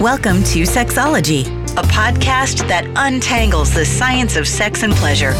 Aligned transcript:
Welcome 0.00 0.44
to 0.44 0.62
Sexology, 0.62 1.44
a 1.76 1.82
podcast 1.82 2.68
that 2.68 2.84
untangles 2.94 3.74
the 3.74 3.84
science 3.84 4.36
of 4.36 4.46
sex 4.46 4.84
and 4.84 4.92
pleasure. 4.92 5.32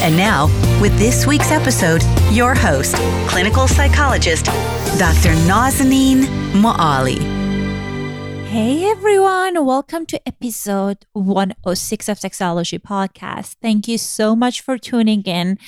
And 0.00 0.16
now, 0.16 0.46
with 0.80 0.96
this 0.98 1.26
week's 1.26 1.50
episode, 1.50 2.02
your 2.32 2.54
host, 2.54 2.94
clinical 3.28 3.68
psychologist, 3.68 4.46
Dr. 4.98 5.34
Nazanin 5.44 6.24
Moali. 6.54 7.18
Hey 8.46 8.90
everyone, 8.90 9.66
welcome 9.66 10.06
to 10.06 10.26
episode 10.26 11.04
106 11.12 12.08
of 12.08 12.18
Sexology 12.18 12.78
Podcast. 12.78 13.56
Thank 13.60 13.86
you 13.86 13.98
so 13.98 14.34
much 14.34 14.62
for 14.62 14.78
tuning 14.78 15.24
in. 15.24 15.58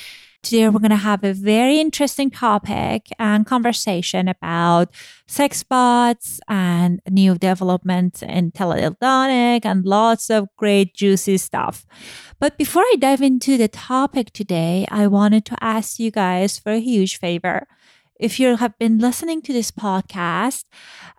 Today, 0.43 0.69
we're 0.69 0.79
going 0.79 0.91
to 0.91 0.97
have 0.97 1.25
a 1.25 1.35
very 1.35 1.81
interesting 1.81 2.31
topic 2.31 3.09
and 3.19 3.45
conversation 3.45 4.29
about 4.29 4.89
sex 5.27 5.65
bots 5.65 6.41
and 6.49 7.01
new 7.11 7.35
developments 7.35 8.23
in 8.23 8.53
teledildonic 8.53 9.65
and 9.65 9.85
lots 9.85 10.31
of 10.31 10.47
great, 10.57 10.95
juicy 10.95 11.39
stuff. 11.39 11.85
But 12.39 12.57
before 12.57 12.83
I 12.83 12.97
dive 12.99 13.21
into 13.21 13.59
the 13.59 13.69
topic 13.69 14.33
today, 14.33 14.87
I 14.91 15.09
wanted 15.09 15.45
to 15.47 15.57
ask 15.63 15.99
you 15.99 16.13
guys 16.13 16.57
for 16.59 16.73
a 16.73 16.81
huge 16.81 17.19
favor. 17.19 17.67
If 18.19 18.39
you 18.39 18.57
have 18.57 18.79
been 18.79 18.99
listening 18.99 19.43
to 19.43 19.53
this 19.53 19.73
podcast, 19.73 20.65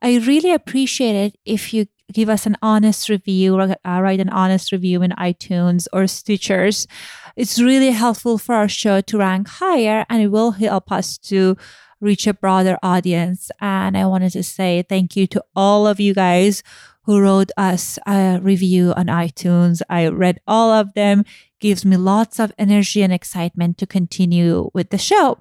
I 0.02 0.18
really 0.18 0.54
appreciate 0.54 1.16
it 1.16 1.36
if 1.46 1.74
you 1.74 1.88
give 2.12 2.30
us 2.30 2.46
an 2.46 2.58
honest 2.62 3.10
review, 3.10 3.60
uh, 3.60 3.76
write 3.86 4.20
an 4.20 4.30
honest 4.30 4.72
review 4.72 5.02
in 5.02 5.12
iTunes 5.12 5.88
or 5.94 6.04
Stitchers. 6.04 6.88
It's 7.36 7.60
really 7.60 7.92
helpful 7.92 8.38
for 8.38 8.56
our 8.56 8.68
show 8.68 9.02
to 9.02 9.18
rank 9.18 9.48
higher 9.48 10.06
and 10.10 10.22
it 10.22 10.28
will 10.28 10.52
help 10.52 10.92
us 10.92 11.18
to 11.30 11.58
reach 12.02 12.28
a 12.28 12.34
broader 12.34 12.78
audience. 12.82 13.52
And 13.60 13.98
I 13.98 14.06
wanted 14.06 14.32
to 14.34 14.44
say 14.44 14.84
thank 14.88 15.16
you 15.16 15.28
to 15.28 15.44
all 15.56 15.86
of 15.88 16.00
you 16.00 16.14
guys 16.14 16.64
who 17.10 17.20
wrote 17.20 17.50
us 17.58 17.98
a 18.06 18.38
review 18.40 18.94
on 18.96 19.08
iTunes. 19.08 19.82
I 19.90 20.06
read 20.10 20.40
all 20.46 20.72
of 20.72 20.94
them. 20.94 21.26
Gives 21.60 21.84
me 21.84 21.98
lots 21.98 22.40
of 22.40 22.54
energy 22.60 23.02
and 23.02 23.12
excitement 23.12 23.80
to 23.80 23.88
continue 23.88 24.70
with 24.76 24.92
the 24.92 25.00
show. 25.00 25.40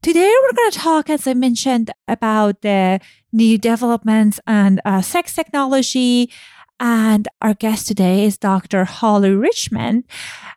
Today, 0.00 0.32
we're 0.42 0.56
going 0.56 0.70
to 0.70 0.78
talk, 0.78 1.10
as 1.10 1.26
I 1.26 1.34
mentioned, 1.34 1.90
about 2.08 2.62
the 2.62 3.00
new 3.34 3.58
developments 3.58 4.40
and 4.46 4.80
uh, 4.86 5.02
sex 5.02 5.34
technology. 5.34 6.32
And 6.80 7.28
our 7.42 7.52
guest 7.52 7.86
today 7.86 8.24
is 8.24 8.38
Dr. 8.38 8.86
Holly 8.86 9.34
Richmond. 9.34 10.04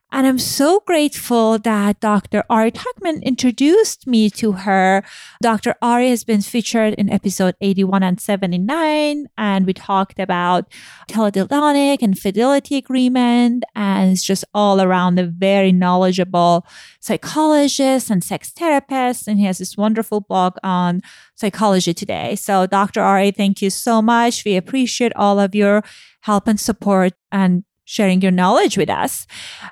And 0.10 0.26
I'm 0.26 0.40
so 0.40 0.82
grateful 0.86 1.60
that 1.60 2.00
Dr. 2.00 2.44
Ari 2.50 2.72
Tuckman 2.72 3.22
introduced 3.24 4.08
me 4.08 4.30
to 4.32 4.54
her. 4.54 5.04
Dr. 5.42 5.76
Ari 5.82 6.10
has 6.10 6.24
been 6.24 6.42
featured 6.42 6.94
in 6.94 7.10
episode 7.12 7.56
81 7.60 8.04
and 8.04 8.20
79, 8.20 9.28
and 9.38 9.66
we 9.66 9.74
talked 9.74 10.18
about 10.18 10.72
teledildonic 11.10 12.02
and 12.02 12.18
fidelity 12.18 12.78
agreement, 12.78 13.66
and 13.76 14.14
it's 14.14 14.24
just 14.24 14.46
all 14.54 14.80
around 14.80 15.20
a 15.20 15.26
very 15.26 15.74
knowledgeable 15.74 16.66
psychologist 17.02 18.10
and 18.10 18.24
sex 18.24 18.52
therapist. 18.52 19.28
And 19.28 19.40
he 19.40 19.46
has 19.46 19.58
this 19.58 19.76
wonderful 19.76 20.22
blog 20.22 20.56
on 20.64 21.02
psychology 21.36 21.94
today. 21.94 22.36
So, 22.36 22.66
Dr. 22.66 23.02
Ari, 23.02 23.32
thank 23.32 23.62
you 23.62 23.70
so 23.70 24.02
much. 24.02 24.46
We 24.46 24.56
appreciate 24.56 25.12
all 25.18 25.38
of 25.38 25.54
your 25.54 25.84
help 26.22 26.48
and 26.48 26.60
support 26.60 27.14
and 27.30 27.66
sharing 27.88 28.22
your 28.22 28.32
knowledge 28.32 28.78
with 28.78 28.90
us. 28.90 29.26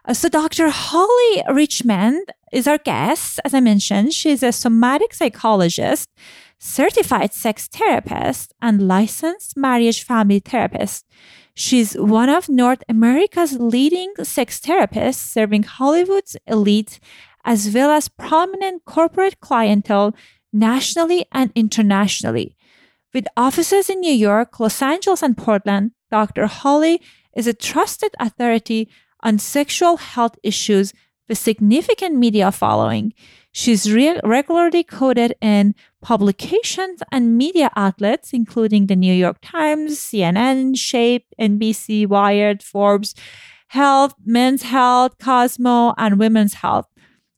Uh, 0.06 0.14
so, 0.14 0.30
Dr. 0.30 0.70
Holly 0.70 1.44
Richmond 1.52 2.32
is 2.52 2.66
our 2.66 2.78
guest. 2.78 3.42
As 3.44 3.54
I 3.54 3.60
mentioned, 3.60 4.14
she's 4.14 4.42
a 4.42 4.54
somatic 4.54 5.14
psychologist, 5.14 6.10
certified 6.58 7.34
sex 7.34 7.68
therapist, 7.68 8.54
and 8.62 8.88
licensed 8.88 9.58
marriage 9.58 10.02
family 10.04 10.40
therapist. 10.40 11.06
She's 11.54 11.94
one 11.94 12.30
of 12.30 12.48
North 12.48 12.84
America's 12.88 13.60
leading 13.60 14.14
sex 14.24 14.62
therapists, 14.62 15.16
serving 15.16 15.64
Hollywood's 15.64 16.38
elite 16.48 17.00
as 17.44 17.70
well 17.74 17.92
as 17.92 18.08
prominent 18.08 18.86
corporate 18.86 19.40
clientele 19.42 20.16
nationally 20.52 21.26
and 21.34 21.52
internationally. 21.54 22.56
With 23.14 23.28
offices 23.38 23.90
in 23.90 24.00
New 24.00 24.14
York, 24.14 24.60
Los 24.60 24.82
Angeles, 24.82 25.22
and 25.22 25.38
Portland, 25.38 25.92
Dr. 26.12 26.48
Holly 26.48 27.02
is 27.36 27.48
a 27.48 27.54
trusted 27.54 28.12
authority 28.20 28.90
on 29.22 29.40
sexual 29.40 29.98
health 29.98 30.36
issues 30.44 30.94
with 31.28 31.38
significant 31.38 32.16
media 32.16 32.52
following. 32.52 33.14
She's 33.52 33.92
re- 33.92 34.20
regularly 34.24 34.84
quoted 34.84 35.34
in 35.42 35.76
publications 36.02 37.02
and 37.12 37.38
media 37.38 37.72
outlets, 37.76 38.34
including 38.34 38.88
the 38.88 38.96
New 38.96 39.14
York 39.14 39.38
Times, 39.42 39.98
CNN, 39.98 40.78
Shape, 40.78 41.26
NBC, 41.40 42.08
Wired, 42.08 42.62
Forbes, 42.62 43.16
Health, 43.70 44.14
Men's 44.26 44.64
Health, 44.64 45.18
Cosmo, 45.20 45.94
and 45.98 46.20
Women's 46.20 46.56
Health. 46.56 46.88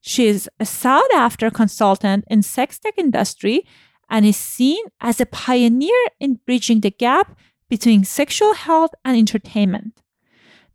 She 0.01 0.27
is 0.27 0.49
a 0.59 0.65
sought 0.65 1.11
after 1.13 1.49
consultant 1.49 2.25
in 2.29 2.41
sex 2.41 2.79
tech 2.79 2.97
industry 2.97 3.63
and 4.09 4.25
is 4.25 4.37
seen 4.37 4.83
as 5.01 5.19
a 5.19 5.25
pioneer 5.25 6.01
in 6.19 6.39
bridging 6.45 6.81
the 6.81 6.91
gap 6.91 7.37
between 7.69 8.03
sexual 8.03 8.53
health 8.53 8.91
and 9.03 9.17
entertainment. 9.17 10.01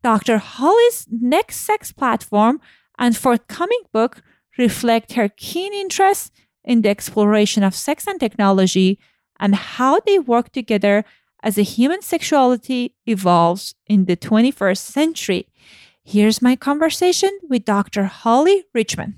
Dr. 0.02 0.38
Holly's 0.38 1.06
next 1.10 1.56
sex 1.58 1.92
platform 1.92 2.60
and 2.98 3.16
forthcoming 3.16 3.82
book 3.92 4.22
reflect 4.58 5.12
her 5.14 5.28
keen 5.28 5.72
interest 5.72 6.32
in 6.64 6.82
the 6.82 6.88
exploration 6.88 7.62
of 7.62 7.74
sex 7.74 8.06
and 8.06 8.20
technology 8.20 8.98
and 9.40 9.54
how 9.54 10.00
they 10.00 10.18
work 10.18 10.52
together 10.52 11.04
as 11.42 11.58
a 11.58 11.62
human 11.62 12.02
sexuality 12.02 12.94
evolves 13.06 13.74
in 13.86 14.04
the 14.04 14.16
21st 14.16 14.78
century. 14.78 15.48
Here's 16.04 16.42
my 16.42 16.56
conversation 16.56 17.30
with 17.48 17.64
Dr. 17.64 18.04
Holly 18.04 18.64
Richmond. 18.74 19.14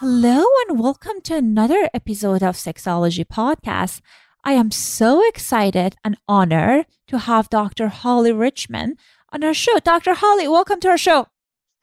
Hello 0.00 0.44
and 0.68 0.78
welcome 0.78 1.20
to 1.22 1.34
another 1.34 1.90
episode 1.92 2.42
of 2.42 2.54
Sexology 2.54 3.24
Podcast. 3.26 4.00
I 4.48 4.52
am 4.52 4.70
so 4.70 5.22
excited 5.28 5.96
and 6.02 6.16
honored 6.26 6.86
to 7.08 7.18
have 7.18 7.50
Dr. 7.50 7.88
Holly 7.88 8.32
Richmond 8.32 8.98
on 9.30 9.44
our 9.44 9.52
show. 9.52 9.78
Dr. 9.78 10.14
Holly, 10.14 10.48
welcome 10.48 10.80
to 10.80 10.88
our 10.88 10.96
show. 10.96 11.26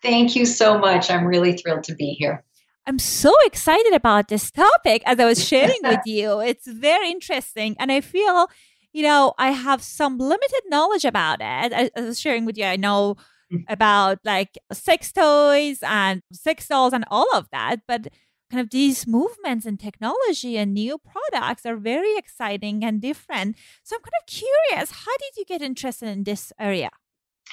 Thank 0.01 0.35
you 0.35 0.47
so 0.47 0.79
much. 0.79 1.11
I'm 1.11 1.27
really 1.27 1.53
thrilled 1.53 1.83
to 1.83 1.93
be 1.93 2.13
here. 2.13 2.43
I'm 2.87 2.97
so 2.97 3.31
excited 3.45 3.93
about 3.93 4.29
this 4.29 4.49
topic 4.49 5.03
as 5.05 5.19
I 5.19 5.25
was 5.25 5.47
sharing 5.47 5.77
with 5.83 5.99
you. 6.07 6.39
It's 6.39 6.65
very 6.65 7.11
interesting. 7.11 7.75
And 7.77 7.91
I 7.91 8.01
feel, 8.01 8.47
you 8.93 9.03
know, 9.03 9.35
I 9.37 9.51
have 9.51 9.83
some 9.83 10.17
limited 10.17 10.61
knowledge 10.65 11.05
about 11.05 11.41
it. 11.41 11.71
I, 11.71 11.91
I 11.95 12.01
was 12.01 12.19
sharing 12.19 12.45
with 12.45 12.57
you, 12.57 12.65
I 12.65 12.77
know 12.77 13.15
mm. 13.53 13.63
about 13.69 14.17
like 14.25 14.57
sex 14.73 15.11
toys 15.11 15.83
and 15.83 16.23
sex 16.33 16.67
dolls 16.67 16.93
and 16.93 17.05
all 17.11 17.27
of 17.35 17.47
that. 17.51 17.81
But 17.87 18.07
kind 18.51 18.61
of 18.61 18.69
these 18.69 19.07
movements 19.07 19.65
in 19.65 19.77
technology 19.77 20.57
and 20.57 20.73
new 20.73 20.97
products 20.97 21.65
are 21.65 21.77
very 21.77 22.15
exciting 22.17 22.83
and 22.83 23.01
different. 23.01 23.55
So 23.83 23.95
I'm 23.95 24.01
kind 24.01 24.13
of 24.21 24.27
curious, 24.27 24.91
how 24.91 25.17
did 25.17 25.37
you 25.37 25.45
get 25.45 25.61
interested 25.61 26.09
in 26.09 26.23
this 26.23 26.53
area? 26.59 26.89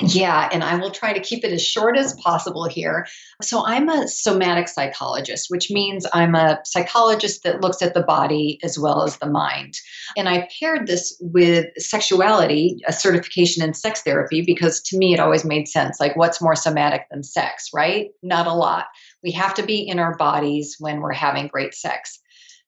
Yeah, 0.01 0.49
and 0.51 0.65
I 0.65 0.77
will 0.77 0.91
try 0.91 1.13
to 1.13 1.21
keep 1.21 1.45
it 1.45 1.53
as 1.53 1.63
short 1.63 1.99
as 1.99 2.15
possible 2.15 2.65
here. 2.65 3.07
So, 3.43 3.65
I'm 3.67 3.91
a 3.91 4.09
somatic 4.09 4.69
psychologist, 4.69 5.49
which 5.51 5.71
means 5.71 6.07
I'm 6.15 6.35
a 6.35 6.61
psychologist 6.65 7.43
that 7.43 7.61
looks 7.61 7.83
at 7.83 7.93
the 7.93 8.03
body 8.03 8.59
as 8.63 8.79
well 8.79 9.03
as 9.03 9.19
the 9.19 9.27
mind. 9.27 9.75
And 10.17 10.31
I 10.31 10.49
paired 10.59 10.87
this 10.87 11.15
with 11.21 11.67
sexuality, 11.77 12.79
a 12.87 12.93
certification 12.93 13.63
in 13.63 13.75
sex 13.75 14.01
therapy, 14.01 14.43
because 14.43 14.81
to 14.85 14.97
me 14.97 15.13
it 15.13 15.21
always 15.21 15.45
made 15.45 15.69
sense. 15.69 16.01
Like, 16.01 16.17
what's 16.17 16.41
more 16.41 16.57
somatic 16.57 17.03
than 17.11 17.23
sex, 17.23 17.69
right? 17.75 18.09
Not 18.23 18.47
a 18.47 18.55
lot. 18.55 18.87
We 19.23 19.33
have 19.33 19.55
to 19.55 19.63
be 19.63 19.81
in 19.81 19.99
our 19.99 20.17
bodies 20.17 20.77
when 20.79 21.01
we're 21.01 21.13
having 21.13 21.49
great 21.49 21.75
sex. 21.75 22.21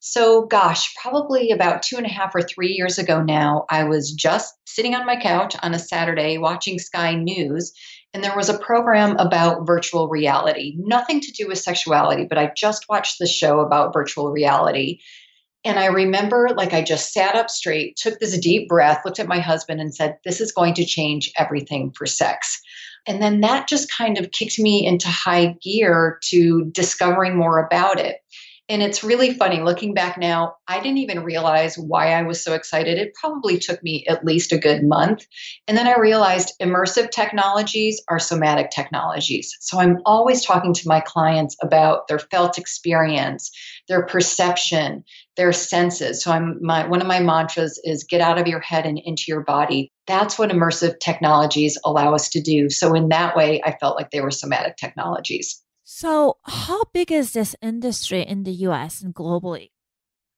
So, 0.07 0.45
gosh, 0.45 0.95
probably 1.01 1.51
about 1.51 1.83
two 1.83 1.97
and 1.97 2.05
a 2.05 2.11
half 2.11 2.35
or 2.35 2.43
three 2.43 2.73
years 2.73 2.99
ago 2.99 3.23
now, 3.23 3.65
I 3.71 3.85
was 3.85 4.13
just 4.13 4.55
sitting 4.67 4.95
on 4.95 5.07
my 5.07 5.17
couch 5.17 5.57
on 5.63 5.73
a 5.73 5.79
Saturday 5.79 6.37
watching 6.37 6.79
Sky 6.79 7.15
News, 7.15 7.73
and 8.13 8.23
there 8.23 8.37
was 8.37 8.51
a 8.51 8.59
program 8.59 9.17
about 9.17 9.67
virtual 9.67 10.09
reality. 10.09 10.75
Nothing 10.77 11.21
to 11.21 11.33
do 11.33 11.49
with 11.49 11.57
sexuality, 11.59 12.27
but 12.29 12.37
I 12.37 12.53
just 12.55 12.87
watched 12.87 13.19
the 13.19 13.27
show 13.27 13.61
about 13.61 13.95
virtual 13.95 14.31
reality. 14.31 14.99
And 15.65 15.79
I 15.79 15.87
remember, 15.87 16.51
like, 16.55 16.75
I 16.75 16.83
just 16.83 17.15
sat 17.15 17.35
up 17.35 17.49
straight, 17.49 17.97
took 17.97 18.19
this 18.19 18.39
deep 18.39 18.69
breath, 18.69 19.01
looked 19.07 19.21
at 19.21 19.27
my 19.27 19.41
husband, 19.41 19.81
and 19.81 19.95
said, 19.95 20.19
This 20.23 20.39
is 20.39 20.53
going 20.53 20.75
to 20.75 20.85
change 20.85 21.33
everything 21.39 21.93
for 21.97 22.05
sex. 22.05 22.61
And 23.07 23.23
then 23.23 23.41
that 23.41 23.69
just 23.69 23.93
kind 23.93 24.19
of 24.19 24.31
kicked 24.31 24.59
me 24.59 24.87
into 24.87 25.09
high 25.09 25.57
gear 25.63 26.19
to 26.25 26.65
discovering 26.67 27.37
more 27.37 27.59
about 27.59 28.01
it. 28.01 28.24
And 28.71 28.83
it's 28.83 29.05
really 29.05 29.35
funny 29.35 29.61
looking 29.61 29.93
back 29.93 30.17
now, 30.17 30.55
I 30.67 30.81
didn't 30.81 30.99
even 30.99 31.23
realize 31.23 31.77
why 31.77 32.13
I 32.15 32.23
was 32.23 32.43
so 32.43 32.55
excited. 32.55 32.97
It 32.97 33.13
probably 33.15 33.59
took 33.59 33.83
me 33.83 34.07
at 34.09 34.25
least 34.25 34.53
a 34.53 34.59
good 34.59 34.83
month. 34.83 35.27
And 35.69 35.77
then 35.77 35.87
I 35.87 35.99
realized 35.99 36.55
immersive 36.63 37.11
technologies 37.11 38.03
are 38.09 38.19
somatic 38.19 38.71
technologies. 38.71 39.55
So 39.61 39.79
I'm 39.79 39.99
always 40.07 40.43
talking 40.43 40.73
to 40.73 40.89
my 40.89 41.01
clients 41.01 41.57
about 41.63 42.09
their 42.09 42.19
felt 42.19 42.57
experience, 42.57 43.51
their 43.87 44.07
perception, 44.07 45.05
their 45.37 45.53
senses. 45.53 46.23
So 46.23 46.33
I'm 46.33 46.59
my 46.63 46.87
one 46.87 47.03
of 47.03 47.07
my 47.07 47.21
mantras 47.21 47.79
is 47.85 48.05
get 48.05 48.23
out 48.23 48.39
of 48.39 48.47
your 48.47 48.61
head 48.61 48.87
and 48.87 48.99
into 49.05 49.25
your 49.29 49.43
body. 49.43 49.93
That's 50.07 50.39
what 50.39 50.51
immersive 50.51 51.01
technologies 51.01 51.79
allow 51.85 52.15
us 52.15 52.31
to 52.31 52.41
do. 52.41 52.71
So 52.71 52.95
in 52.95 53.11
that 53.11 53.37
way, 53.37 53.61
I 53.63 53.77
felt 53.79 53.97
like 53.97 54.11
they 54.11 54.23
were 54.23 54.31
somatic 54.31 54.77
technologies. 54.77 55.64
So, 55.85 56.39
how 56.45 56.85
big 56.95 57.13
is 57.13 57.33
this 57.33 57.55
industry 57.61 58.23
in 58.23 58.45
the 58.45 58.53
US 58.69 59.03
and 59.03 59.15
globally? 59.15 59.71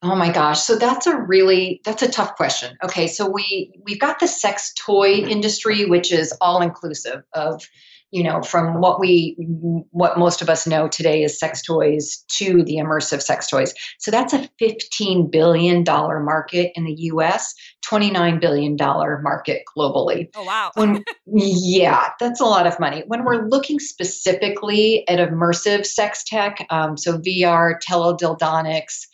Oh 0.02 0.16
my 0.16 0.30
gosh. 0.30 0.60
So 0.60 0.76
that's 0.76 1.06
a 1.06 1.16
really 1.16 1.80
that's 1.84 2.02
a 2.02 2.10
tough 2.10 2.34
question. 2.34 2.76
Okay, 2.84 3.06
so 3.06 3.30
we 3.30 3.72
we've 3.84 4.00
got 4.00 4.18
the 4.18 4.28
sex 4.28 4.74
toy 4.74 5.14
industry 5.14 5.86
which 5.86 6.12
is 6.12 6.36
all 6.40 6.60
inclusive 6.62 7.22
of 7.32 7.66
you 8.10 8.22
know 8.22 8.42
from 8.42 8.80
what 8.80 9.00
we 9.00 9.36
what 9.90 10.18
most 10.18 10.40
of 10.40 10.48
us 10.48 10.66
know 10.66 10.88
today 10.88 11.22
is 11.22 11.38
sex 11.38 11.62
toys 11.62 12.24
to 12.28 12.62
the 12.64 12.76
immersive 12.76 13.22
sex 13.22 13.48
toys. 13.48 13.74
So 13.98 14.10
that's 14.10 14.32
a 14.32 14.48
15 14.58 15.30
billion 15.30 15.84
dollar 15.84 16.20
market 16.20 16.72
in 16.74 16.84
the 16.84 16.94
US 16.94 17.54
29 17.86 18.38
billion 18.38 18.76
dollar 18.76 19.20
market 19.22 19.62
globally. 19.76 20.28
Oh 20.34 20.44
wow. 20.44 20.70
When, 20.74 21.04
yeah 21.26 22.10
that's 22.20 22.40
a 22.40 22.44
lot 22.44 22.66
of 22.66 22.78
money. 22.78 23.02
When 23.06 23.24
we're 23.24 23.46
looking 23.48 23.80
specifically 23.80 25.06
at 25.08 25.18
immersive 25.18 25.86
sex 25.86 26.24
tech 26.24 26.66
um, 26.70 26.96
so 26.96 27.18
VR 27.18 27.74
teledildonics 27.88 29.06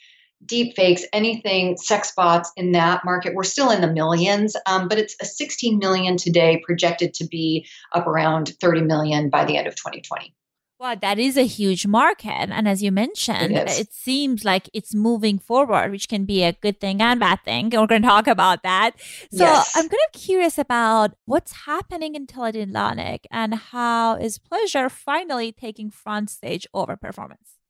deep 0.46 0.74
fakes, 0.76 1.04
anything, 1.12 1.76
sex 1.76 2.12
bots 2.16 2.52
in 2.56 2.72
that 2.72 3.04
market, 3.04 3.34
we're 3.34 3.44
still 3.44 3.70
in 3.70 3.80
the 3.80 3.92
millions, 3.92 4.56
um, 4.66 4.88
but 4.88 4.98
it's 4.98 5.16
a 5.20 5.24
16 5.24 5.78
million 5.78 6.16
today, 6.16 6.62
projected 6.64 7.14
to 7.14 7.26
be 7.26 7.66
up 7.92 8.06
around 8.06 8.52
30 8.60 8.82
million 8.82 9.30
by 9.30 9.44
the 9.44 9.56
end 9.56 9.66
of 9.66 9.74
2020. 9.74 10.34
Wow, 10.82 10.96
that 11.00 11.20
is 11.20 11.36
a 11.36 11.46
huge 11.46 11.86
market. 11.86 12.50
And 12.50 12.66
as 12.66 12.82
you 12.82 12.90
mentioned, 12.90 13.56
it, 13.56 13.70
it, 13.78 13.92
seems 13.92 14.44
like 14.44 14.68
it's 14.72 14.92
moving 14.92 15.38
forward, 15.38 15.92
which 15.92 16.08
can 16.08 16.24
be 16.24 16.42
a 16.42 16.54
good 16.54 16.80
thing 16.80 17.00
and 17.00 17.20
bad 17.20 17.44
thing. 17.44 17.66
And 17.66 17.74
We're 17.74 17.86
going 17.86 18.02
to 18.02 18.08
talk 18.08 18.26
about 18.26 18.64
that. 18.64 19.00
So 19.30 19.44
yes. 19.44 19.72
I'm 19.76 19.88
kind 19.88 20.02
of 20.12 20.20
curious 20.20 20.58
about 20.58 21.12
what's 21.24 21.52
happening 21.66 22.16
in 22.16 22.26
teledildonic 22.26 23.26
and 23.30 23.54
how 23.54 24.16
is 24.16 24.38
pleasure 24.38 24.88
finally 24.88 25.52
taking 25.52 25.88
front 25.88 26.30
stage 26.30 26.66
over 26.74 26.96
performance? 26.96 27.61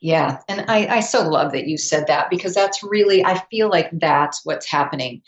Yeah. 0.00 0.38
And 0.48 0.64
I, 0.68 0.86
I 0.86 1.00
so 1.00 1.28
love 1.28 1.52
that 1.52 1.66
you 1.66 1.76
said 1.76 2.06
that 2.06 2.30
because 2.30 2.54
that's 2.54 2.82
really, 2.82 3.24
I 3.24 3.42
feel 3.50 3.68
like 3.68 3.90
that's 3.92 4.40
what's 4.44 4.70
happening. 4.70 5.22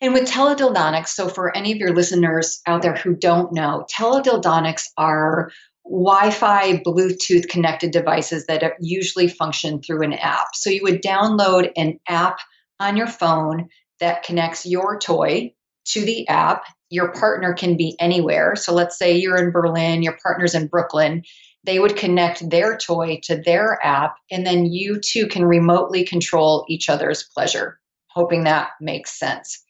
And 0.00 0.12
with 0.14 0.28
teledildonics, 0.28 1.08
so 1.08 1.28
for 1.28 1.54
any 1.56 1.72
of 1.72 1.78
your 1.78 1.94
listeners 1.94 2.60
out 2.66 2.82
there 2.82 2.94
who 2.94 3.14
don't 3.14 3.52
know, 3.52 3.86
teledildonics 3.94 4.84
are 4.96 5.50
Wi 5.84 6.30
Fi, 6.30 6.78
Bluetooth 6.78 7.48
connected 7.48 7.92
devices 7.92 8.46
that 8.46 8.74
usually 8.80 9.28
function 9.28 9.80
through 9.80 10.02
an 10.02 10.14
app. 10.14 10.48
So 10.54 10.70
you 10.70 10.82
would 10.82 11.02
download 11.02 11.70
an 11.76 11.98
app 12.08 12.38
on 12.80 12.96
your 12.96 13.06
phone 13.06 13.68
that 14.00 14.22
connects 14.22 14.66
your 14.66 14.98
toy 14.98 15.54
to 15.86 16.04
the 16.04 16.26
app. 16.28 16.64
Your 16.90 17.12
partner 17.12 17.54
can 17.54 17.76
be 17.76 17.96
anywhere. 18.00 18.56
So 18.56 18.74
let's 18.74 18.98
say 18.98 19.16
you're 19.16 19.38
in 19.38 19.50
Berlin, 19.50 20.02
your 20.02 20.18
partner's 20.22 20.54
in 20.54 20.66
Brooklyn 20.66 21.22
they 21.66 21.78
would 21.78 21.96
connect 21.96 22.48
their 22.48 22.76
toy 22.78 23.20
to 23.24 23.36
their 23.36 23.84
app, 23.84 24.16
and 24.30 24.46
then 24.46 24.66
you 24.66 25.00
two 25.00 25.26
can 25.26 25.44
remotely 25.44 26.04
control 26.04 26.64
each 26.68 26.88
other's 26.88 27.24
pleasure. 27.24 27.78
Hoping 28.08 28.44
that 28.44 28.70
makes 28.80 29.18
sense. 29.18 29.62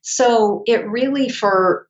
So 0.00 0.62
it 0.66 0.88
really, 0.88 1.28
for 1.28 1.86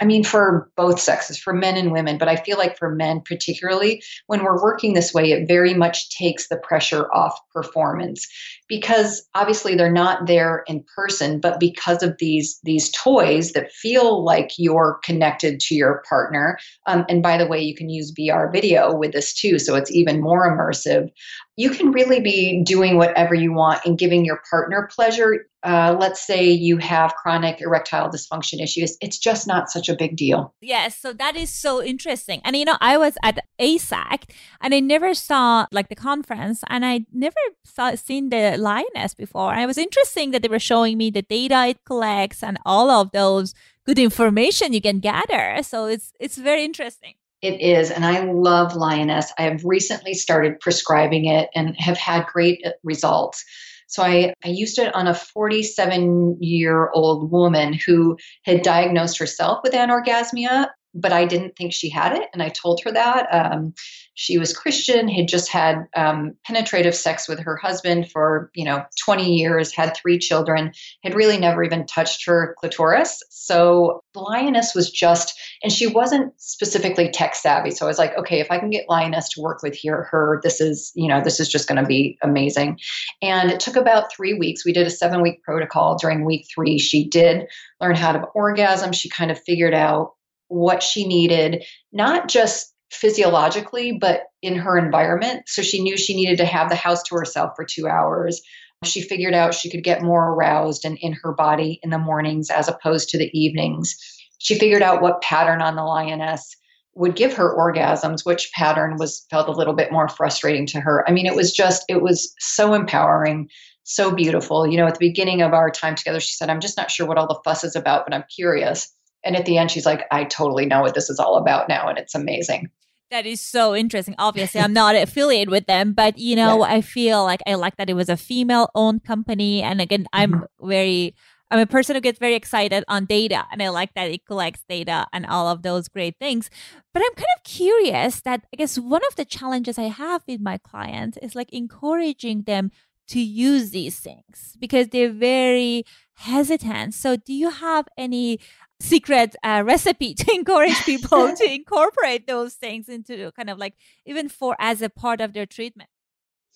I 0.00 0.04
mean, 0.04 0.24
for 0.24 0.70
both 0.76 1.00
sexes, 1.00 1.38
for 1.38 1.52
men 1.52 1.76
and 1.76 1.92
women, 1.92 2.18
but 2.18 2.28
I 2.28 2.36
feel 2.36 2.58
like 2.58 2.76
for 2.76 2.94
men 2.94 3.22
particularly, 3.24 4.02
when 4.26 4.42
we're 4.42 4.62
working 4.62 4.94
this 4.94 5.14
way, 5.14 5.30
it 5.32 5.48
very 5.48 5.74
much 5.74 6.10
takes 6.10 6.48
the 6.48 6.56
pressure 6.56 7.12
off 7.14 7.38
performance 7.52 8.26
because 8.68 9.22
obviously 9.34 9.74
they're 9.74 9.92
not 9.92 10.26
there 10.26 10.64
in 10.66 10.84
person, 10.96 11.40
but 11.40 11.60
because 11.60 12.02
of 12.02 12.16
these 12.18 12.58
these 12.64 12.90
toys 12.90 13.52
that 13.52 13.72
feel 13.72 14.24
like 14.24 14.50
you're 14.58 14.98
connected 15.04 15.60
to 15.60 15.74
your 15.74 16.02
partner. 16.08 16.58
Um, 16.86 17.04
and 17.08 17.22
by 17.22 17.38
the 17.38 17.46
way, 17.46 17.60
you 17.60 17.74
can 17.74 17.88
use 17.88 18.14
VR 18.18 18.52
video 18.52 18.94
with 18.94 19.12
this 19.12 19.34
too, 19.34 19.58
so 19.58 19.74
it's 19.74 19.90
even 19.90 20.20
more 20.20 20.50
immersive. 20.50 21.08
You 21.56 21.70
can 21.70 21.92
really 21.92 22.20
be 22.20 22.62
doing 22.64 22.96
whatever 22.96 23.34
you 23.34 23.52
want 23.52 23.84
and 23.84 23.98
giving 23.98 24.24
your 24.24 24.40
partner 24.50 24.88
pleasure 24.94 25.46
uh, 25.64 25.96
let's 25.98 26.20
say 26.20 26.50
you 26.50 26.78
have 26.78 27.14
chronic 27.14 27.60
erectile 27.60 28.10
dysfunction 28.10 28.60
issues, 28.60 28.96
it's 29.00 29.18
just 29.18 29.46
not 29.46 29.70
such 29.70 29.88
a 29.88 29.94
big 29.94 30.16
deal. 30.16 30.52
Yes, 30.60 30.98
so 30.98 31.12
that 31.12 31.36
is 31.36 31.50
so 31.50 31.82
interesting. 31.82 32.40
And 32.44 32.56
you 32.56 32.64
know, 32.64 32.76
I 32.80 32.96
was 32.96 33.16
at 33.22 33.38
AASECT 33.60 34.30
and 34.60 34.74
I 34.74 34.80
never 34.80 35.14
saw 35.14 35.66
like 35.70 35.88
the 35.88 35.94
conference 35.94 36.62
and 36.68 36.84
I 36.84 37.06
never 37.12 37.36
saw 37.64 37.94
seen 37.94 38.30
the 38.30 38.56
lioness 38.58 39.14
before. 39.14 39.52
And 39.52 39.62
it 39.62 39.66
was 39.66 39.78
interesting 39.78 40.32
that 40.32 40.42
they 40.42 40.48
were 40.48 40.58
showing 40.58 40.98
me 40.98 41.10
the 41.10 41.22
data 41.22 41.66
it 41.68 41.84
collects 41.84 42.42
and 42.42 42.58
all 42.66 42.90
of 42.90 43.12
those 43.12 43.54
good 43.86 43.98
information 43.98 44.72
you 44.72 44.80
can 44.80 44.98
gather. 44.98 45.62
So 45.62 45.86
it's 45.86 46.12
it's 46.18 46.38
very 46.38 46.64
interesting. 46.64 47.14
It 47.42 47.60
is, 47.60 47.90
and 47.90 48.06
I 48.06 48.24
love 48.24 48.76
Lioness. 48.76 49.32
I 49.36 49.42
have 49.42 49.64
recently 49.64 50.14
started 50.14 50.60
prescribing 50.60 51.24
it 51.24 51.50
and 51.54 51.76
have 51.78 51.98
had 51.98 52.26
great 52.26 52.62
uh, 52.64 52.70
results. 52.84 53.44
So 53.88 54.02
I, 54.02 54.32
I 54.44 54.48
used 54.48 54.78
it 54.78 54.94
on 54.94 55.08
a 55.08 55.14
47 55.14 56.38
year 56.40 56.90
old 56.94 57.30
woman 57.30 57.72
who 57.74 58.16
had 58.44 58.62
diagnosed 58.62 59.18
herself 59.18 59.58
with 59.62 59.72
anorgasmia 59.72 60.68
but 60.94 61.12
I 61.12 61.24
didn't 61.24 61.56
think 61.56 61.72
she 61.72 61.88
had 61.88 62.12
it. 62.12 62.28
And 62.32 62.42
I 62.42 62.48
told 62.48 62.80
her 62.84 62.92
that. 62.92 63.26
Um, 63.32 63.74
she 64.14 64.38
was 64.38 64.56
Christian, 64.56 65.08
had 65.08 65.26
just 65.26 65.48
had 65.48 65.86
um, 65.96 66.34
penetrative 66.44 66.94
sex 66.94 67.26
with 67.28 67.38
her 67.40 67.56
husband 67.56 68.10
for, 68.10 68.50
you 68.54 68.64
know, 68.64 68.84
20 69.04 69.34
years, 69.34 69.74
had 69.74 69.96
three 69.96 70.18
children, 70.18 70.72
had 71.02 71.14
really 71.14 71.38
never 71.38 71.64
even 71.64 71.86
touched 71.86 72.26
her 72.26 72.54
clitoris. 72.58 73.22
So 73.30 74.02
Lioness 74.14 74.74
was 74.74 74.90
just, 74.90 75.38
and 75.62 75.72
she 75.72 75.86
wasn't 75.86 76.32
specifically 76.38 77.10
tech 77.10 77.34
savvy. 77.34 77.70
So 77.70 77.86
I 77.86 77.88
was 77.88 77.98
like, 77.98 78.16
okay, 78.18 78.40
if 78.40 78.50
I 78.50 78.58
can 78.58 78.70
get 78.70 78.88
Lioness 78.88 79.30
to 79.30 79.40
work 79.40 79.62
with 79.62 79.74
here, 79.74 80.02
her, 80.10 80.40
this 80.42 80.60
is, 80.60 80.92
you 80.94 81.08
know, 81.08 81.22
this 81.22 81.40
is 81.40 81.48
just 81.48 81.66
going 81.66 81.80
to 81.80 81.86
be 81.86 82.18
amazing. 82.22 82.78
And 83.22 83.50
it 83.50 83.60
took 83.60 83.76
about 83.76 84.12
three 84.12 84.34
weeks. 84.34 84.64
We 84.64 84.72
did 84.72 84.86
a 84.86 84.90
seven 84.90 85.22
week 85.22 85.42
protocol. 85.42 85.96
During 85.96 86.24
week 86.24 86.46
three, 86.54 86.78
she 86.78 87.08
did 87.08 87.46
learn 87.80 87.96
how 87.96 88.12
to 88.12 88.22
orgasm. 88.34 88.92
She 88.92 89.08
kind 89.08 89.30
of 89.30 89.40
figured 89.40 89.74
out 89.74 90.12
what 90.52 90.82
she 90.82 91.06
needed, 91.06 91.64
not 91.92 92.28
just 92.28 92.74
physiologically, 92.90 93.92
but 93.92 94.24
in 94.42 94.54
her 94.54 94.76
environment. 94.76 95.42
So 95.46 95.62
she 95.62 95.82
knew 95.82 95.96
she 95.96 96.14
needed 96.14 96.36
to 96.38 96.44
have 96.44 96.68
the 96.68 96.76
house 96.76 97.02
to 97.04 97.14
herself 97.14 97.52
for 97.56 97.64
two 97.64 97.88
hours. 97.88 98.40
She 98.84 99.00
figured 99.00 99.34
out 99.34 99.54
she 99.54 99.70
could 99.70 99.82
get 99.82 100.02
more 100.02 100.32
aroused 100.32 100.84
and 100.84 100.98
in 101.00 101.14
her 101.22 101.32
body 101.32 101.80
in 101.82 101.90
the 101.90 101.98
mornings 101.98 102.50
as 102.50 102.68
opposed 102.68 103.08
to 103.10 103.18
the 103.18 103.30
evenings. 103.32 103.96
She 104.38 104.58
figured 104.58 104.82
out 104.82 105.00
what 105.00 105.22
pattern 105.22 105.62
on 105.62 105.76
the 105.76 105.84
lioness 105.84 106.54
would 106.94 107.16
give 107.16 107.32
her 107.32 107.56
orgasms, 107.56 108.26
which 108.26 108.52
pattern 108.52 108.96
was 108.98 109.24
felt 109.30 109.48
a 109.48 109.52
little 109.52 109.74
bit 109.74 109.90
more 109.90 110.08
frustrating 110.08 110.66
to 110.66 110.80
her. 110.80 111.08
I 111.08 111.12
mean, 111.12 111.24
it 111.24 111.36
was 111.36 111.52
just, 111.52 111.84
it 111.88 112.02
was 112.02 112.34
so 112.38 112.74
empowering, 112.74 113.48
so 113.84 114.10
beautiful. 114.10 114.66
You 114.66 114.76
know, 114.76 114.86
at 114.86 114.98
the 114.98 115.08
beginning 115.08 115.40
of 115.40 115.54
our 115.54 115.70
time 115.70 115.94
together, 115.94 116.20
she 116.20 116.34
said, 116.34 116.50
I'm 116.50 116.60
just 116.60 116.76
not 116.76 116.90
sure 116.90 117.06
what 117.06 117.16
all 117.16 117.28
the 117.28 117.40
fuss 117.42 117.64
is 117.64 117.74
about, 117.74 118.04
but 118.04 118.12
I'm 118.12 118.24
curious. 118.34 118.92
And 119.24 119.36
at 119.36 119.46
the 119.46 119.58
end, 119.58 119.70
she's 119.70 119.86
like, 119.86 120.06
I 120.10 120.24
totally 120.24 120.66
know 120.66 120.82
what 120.82 120.94
this 120.94 121.10
is 121.10 121.18
all 121.18 121.36
about 121.36 121.68
now. 121.68 121.88
And 121.88 121.98
it's 121.98 122.14
amazing. 122.14 122.70
That 123.10 123.26
is 123.26 123.42
so 123.42 123.76
interesting. 123.76 124.14
Obviously, 124.18 124.60
I'm 124.60 124.72
not 124.72 124.96
affiliated 124.96 125.50
with 125.50 125.66
them, 125.66 125.92
but 125.92 126.16
you 126.16 126.34
know, 126.34 126.64
yeah. 126.64 126.76
I 126.76 126.80
feel 126.80 127.22
like 127.24 127.42
I 127.46 127.54
like 127.54 127.76
that 127.76 127.90
it 127.90 127.94
was 127.94 128.08
a 128.08 128.16
female 128.16 128.70
owned 128.74 129.04
company. 129.04 129.62
And 129.62 129.82
again, 129.82 130.06
I'm 130.14 130.32
mm-hmm. 130.32 130.66
very, 130.66 131.14
I'm 131.50 131.58
a 131.58 131.66
person 131.66 131.94
who 131.94 132.00
gets 132.00 132.18
very 132.18 132.34
excited 132.34 132.84
on 132.88 133.04
data 133.04 133.44
and 133.52 133.62
I 133.62 133.68
like 133.68 133.92
that 133.94 134.10
it 134.10 134.24
collects 134.24 134.64
data 134.66 135.06
and 135.12 135.26
all 135.26 135.48
of 135.48 135.60
those 135.60 135.88
great 135.88 136.16
things. 136.18 136.48
But 136.94 137.02
I'm 137.02 137.14
kind 137.14 137.26
of 137.36 137.44
curious 137.44 138.22
that 138.22 138.46
I 138.50 138.56
guess 138.56 138.78
one 138.78 139.02
of 139.06 139.16
the 139.16 139.26
challenges 139.26 139.78
I 139.78 139.88
have 139.88 140.22
with 140.26 140.40
my 140.40 140.56
clients 140.56 141.18
is 141.20 141.34
like 141.34 141.52
encouraging 141.52 142.44
them 142.44 142.70
to 143.12 143.20
use 143.20 143.70
these 143.70 143.98
things 143.98 144.56
because 144.58 144.88
they're 144.88 145.12
very 145.12 145.84
hesitant. 146.14 146.94
So, 146.94 147.16
do 147.16 147.32
you 147.32 147.50
have 147.50 147.86
any 147.96 148.40
secret 148.80 149.36
uh, 149.44 149.62
recipe 149.64 150.14
to 150.22 150.32
encourage 150.32 150.82
people 150.84 151.32
to 151.36 151.44
incorporate 151.44 152.26
those 152.26 152.54
things 152.54 152.88
into 152.88 153.30
kind 153.32 153.48
of 153.48 153.58
like 153.58 153.74
even 154.04 154.28
for 154.28 154.56
as 154.58 154.82
a 154.82 154.90
part 154.90 155.20
of 155.20 155.32
their 155.32 155.46
treatment 155.46 155.88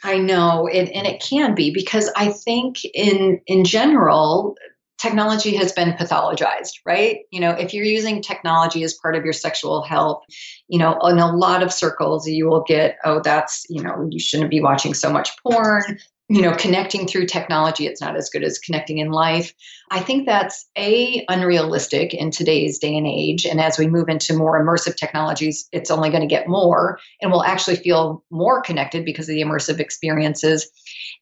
i 0.03 0.19
know 0.19 0.67
it, 0.67 0.91
and 0.93 1.07
it 1.07 1.23
can 1.23 1.55
be 1.55 1.73
because 1.73 2.11
i 2.17 2.29
think 2.29 2.85
in 2.95 3.41
in 3.47 3.65
general 3.65 4.57
technology 4.99 5.55
has 5.55 5.73
been 5.73 5.93
pathologized, 5.93 6.73
right? 6.87 7.19
You 7.31 7.41
know, 7.41 7.51
if 7.51 7.75
you're 7.75 7.85
using 7.85 8.23
technology 8.23 8.83
as 8.83 8.95
part 8.95 9.15
of 9.15 9.25
your 9.25 9.33
sexual 9.35 9.83
health, 9.83 10.25
you 10.69 10.79
know, 10.79 10.99
in 11.01 11.19
a 11.19 11.37
lot 11.37 11.63
of 11.63 11.71
circles, 11.71 12.27
you 12.27 12.47
will 12.49 12.65
get, 12.67 12.97
oh, 13.05 13.21
that's, 13.23 13.67
you 13.69 13.83
know, 13.83 14.09
you 14.11 14.19
shouldn't 14.19 14.51
be 14.51 14.61
watching 14.61 14.95
so 14.95 15.11
much 15.11 15.31
porn 15.43 15.99
you 16.29 16.43
know 16.43 16.53
connecting 16.53 17.07
through 17.07 17.27
technology 17.27 17.87
it's 17.87 18.01
not 18.01 18.17
as 18.17 18.29
good 18.31 18.43
as 18.43 18.59
connecting 18.59 18.99
in 18.99 19.11
life. 19.11 19.55
I 19.91 20.01
think 20.01 20.27
that's 20.27 20.67
a 20.77 21.25
unrealistic 21.29 22.13
in 22.15 22.31
today's 22.31 22.79
day 22.79 22.97
and 22.97 23.07
age 23.07 23.47
and 23.47 23.61
as 23.61 23.79
we 23.79 23.87
move 23.87 24.09
into 24.09 24.37
more 24.37 24.61
immersive 24.61 24.97
technologies 24.97 25.69
it's 25.73 25.91
only 25.91 26.11
going 26.11 26.23
to 26.23 26.27
get 26.27 26.49
more 26.49 26.99
and 27.21 27.31
we'll 27.31 27.45
actually 27.45 27.77
feel 27.77 28.25
more 28.31 28.61
connected 28.61 29.05
because 29.05 29.29
of 29.29 29.35
the 29.35 29.43
immersive 29.43 29.79
experiences. 29.79 30.69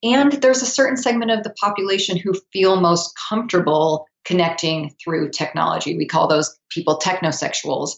And 0.02 0.32
there's 0.32 0.62
a 0.62 0.66
certain 0.66 0.96
segment 0.96 1.30
of 1.30 1.44
the 1.44 1.54
population 1.60 2.16
who 2.16 2.34
feel 2.52 2.80
most 2.80 3.12
comfortable 3.28 4.06
connecting 4.24 4.94
through 5.02 5.30
technology. 5.30 5.96
We 5.96 6.06
call 6.06 6.28
those 6.28 6.58
people 6.70 6.98
technosexuals 6.98 7.92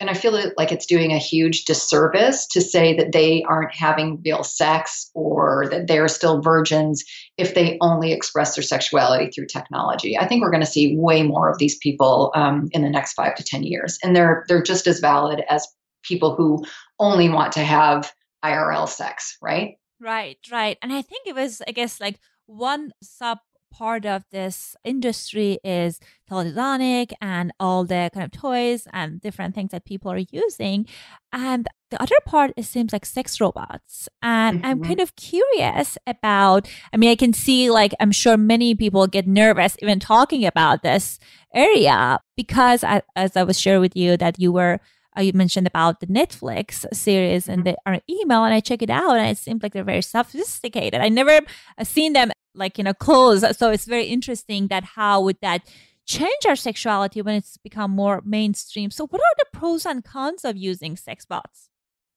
and 0.00 0.10
I 0.10 0.14
feel 0.14 0.32
like 0.56 0.72
it's 0.72 0.86
doing 0.86 1.12
a 1.12 1.18
huge 1.18 1.64
disservice 1.64 2.46
to 2.48 2.60
say 2.60 2.96
that 2.96 3.12
they 3.12 3.44
aren't 3.44 3.74
having 3.74 4.20
real 4.24 4.42
sex 4.42 5.10
or 5.14 5.68
that 5.70 5.86
they're 5.86 6.08
still 6.08 6.40
virgins 6.40 7.04
if 7.36 7.54
they 7.54 7.78
only 7.80 8.12
express 8.12 8.54
their 8.56 8.64
sexuality 8.64 9.30
through 9.30 9.46
technology. 9.46 10.18
I 10.18 10.26
think 10.26 10.42
we're 10.42 10.50
going 10.50 10.60
to 10.60 10.66
see 10.66 10.96
way 10.96 11.22
more 11.22 11.48
of 11.50 11.58
these 11.58 11.78
people 11.78 12.32
um, 12.34 12.68
in 12.72 12.82
the 12.82 12.90
next 12.90 13.12
five 13.12 13.36
to 13.36 13.44
10 13.44 13.62
years. 13.62 13.98
And 14.02 14.16
they're, 14.16 14.44
they're 14.48 14.62
just 14.62 14.86
as 14.86 14.98
valid 14.98 15.42
as 15.48 15.66
people 16.02 16.34
who 16.34 16.64
only 16.98 17.28
want 17.28 17.52
to 17.52 17.60
have 17.60 18.12
IRL 18.44 18.88
sex, 18.88 19.36
right? 19.40 19.76
Right, 20.00 20.38
right. 20.50 20.78
And 20.82 20.92
I 20.92 21.02
think 21.02 21.26
it 21.26 21.34
was, 21.34 21.62
I 21.66 21.70
guess, 21.70 22.00
like 22.00 22.18
one 22.46 22.92
sub 23.02 23.38
part 23.72 24.06
of 24.06 24.24
this 24.30 24.76
industry 24.84 25.58
is 25.64 25.98
teledildonic 26.30 27.12
and 27.20 27.52
all 27.58 27.84
the 27.84 28.10
kind 28.14 28.24
of 28.24 28.30
toys 28.30 28.86
and 28.92 29.20
different 29.20 29.54
things 29.54 29.72
that 29.72 29.84
people 29.84 30.12
are 30.12 30.24
using. 30.30 30.86
And 31.32 31.66
the 31.90 32.00
other 32.00 32.16
part 32.24 32.52
it 32.56 32.64
seems 32.64 32.92
like 32.92 33.04
sex 33.04 33.40
robots. 33.40 34.08
And 34.22 34.58
mm-hmm. 34.58 34.66
I'm 34.66 34.82
kind 34.82 35.00
of 35.00 35.16
curious 35.16 35.98
about, 36.06 36.68
I 36.92 36.96
mean, 36.96 37.10
I 37.10 37.16
can 37.16 37.32
see 37.32 37.70
like, 37.70 37.92
I'm 37.98 38.12
sure 38.12 38.36
many 38.36 38.74
people 38.74 39.06
get 39.06 39.26
nervous 39.26 39.76
even 39.80 39.98
talking 39.98 40.44
about 40.44 40.82
this 40.82 41.18
area 41.54 42.20
because 42.36 42.84
I, 42.84 43.02
as 43.16 43.36
I 43.36 43.42
was 43.42 43.58
sharing 43.58 43.80
with 43.80 43.96
you 43.96 44.16
that 44.18 44.38
you 44.38 44.52
were 44.52 44.80
uh, 45.16 45.20
you 45.20 45.32
mentioned 45.34 45.66
about 45.66 46.00
the 46.00 46.06
Netflix 46.06 46.86
series 46.94 47.48
and 47.48 47.64
mm-hmm. 47.64 47.92
the 47.92 48.02
email, 48.08 48.44
and 48.44 48.54
I 48.54 48.60
check 48.60 48.80
it 48.80 48.88
out, 48.88 49.16
and 49.16 49.28
it 49.28 49.36
seems 49.36 49.62
like 49.62 49.74
they're 49.74 49.84
very 49.84 50.00
sophisticated. 50.00 51.00
I 51.00 51.10
never 51.10 51.40
uh, 51.76 51.84
seen 51.84 52.14
them 52.14 52.32
like 52.54 52.78
you 52.78 52.84
know 52.84 52.94
clothes 52.94 53.44
so 53.56 53.70
it's 53.70 53.84
very 53.84 54.06
interesting 54.06 54.68
that 54.68 54.84
how 54.84 55.20
would 55.20 55.38
that 55.40 55.62
change 56.06 56.46
our 56.46 56.56
sexuality 56.56 57.22
when 57.22 57.34
it's 57.34 57.56
become 57.56 57.90
more 57.90 58.22
mainstream 58.24 58.90
so 58.90 59.06
what 59.06 59.20
are 59.20 59.34
the 59.38 59.58
pros 59.58 59.86
and 59.86 60.04
cons 60.04 60.44
of 60.44 60.56
using 60.56 60.96
sex 60.96 61.24
bots 61.24 61.68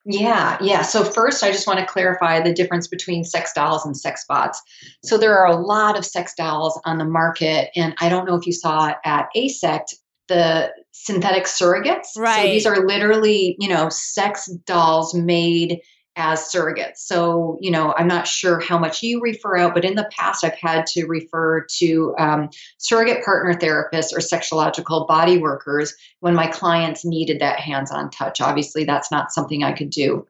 yeah, 0.08 0.58
yeah. 0.62 0.84
So, 0.84 1.04
first, 1.04 1.44
I 1.44 1.52
just 1.52 1.66
want 1.66 1.80
to 1.80 1.86
clarify 1.86 2.40
the 2.40 2.54
difference 2.54 2.88
between 2.88 3.24
sex 3.24 3.52
dolls 3.54 3.86
and 3.86 3.98
sex 3.98 4.24
bots. 4.30 4.62
So, 5.04 5.18
there 5.18 5.36
are 5.36 5.48
a 5.48 5.56
lot 5.56 5.98
of 5.98 6.06
sex 6.06 6.36
dolls 6.36 6.80
on 6.86 7.00
the 7.00 7.06
market, 7.06 7.72
and 7.76 7.96
I 8.00 8.10
don't 8.10 8.26
know 8.26 8.36
if 8.36 8.46
you 8.46 8.54
saw 8.54 8.94
at 9.04 9.30
AASECT 9.36 9.96
the 10.28 10.72
synthetic 10.92 11.46
surrogates. 11.46 12.16
Right. 12.16 12.36
So, 12.36 12.44
these 12.44 12.66
are 12.68 12.86
literally, 12.86 13.56
you 13.60 13.68
know, 13.68 13.90
sex 13.90 14.46
dolls 14.68 15.16
made 15.16 15.82
as 16.16 16.50
surrogates. 16.50 16.98
So, 16.98 17.58
you 17.60 17.72
know, 17.72 17.94
I'm 17.98 18.08
not 18.08 18.28
sure 18.28 18.60
how 18.60 18.78
much 18.78 19.04
you 19.04 19.20
refer 19.22 19.58
out, 19.58 19.74
but 19.74 19.84
in 19.84 19.96
the 19.96 20.10
past, 20.12 20.44
I've 20.44 20.58
had 20.58 20.86
to 20.88 21.06
refer 21.06 21.66
to 21.78 22.16
um, 22.18 22.50
surrogate 22.78 23.24
partner 23.24 23.54
therapists 23.54 24.14
or 24.14 24.20
sexological 24.20 25.08
body 25.08 25.38
workers 25.38 25.94
when 26.22 26.34
my 26.34 26.48
clients 26.48 27.04
needed 27.04 27.42
that 27.42 27.60
hands 27.60 27.92
on 27.92 28.10
touch. 28.10 28.40
Obviously, 28.40 28.86
that's 28.86 29.12
not 29.12 29.32
something 29.32 29.64
I 29.64 29.74
could 29.74 29.90
do. 29.90 30.26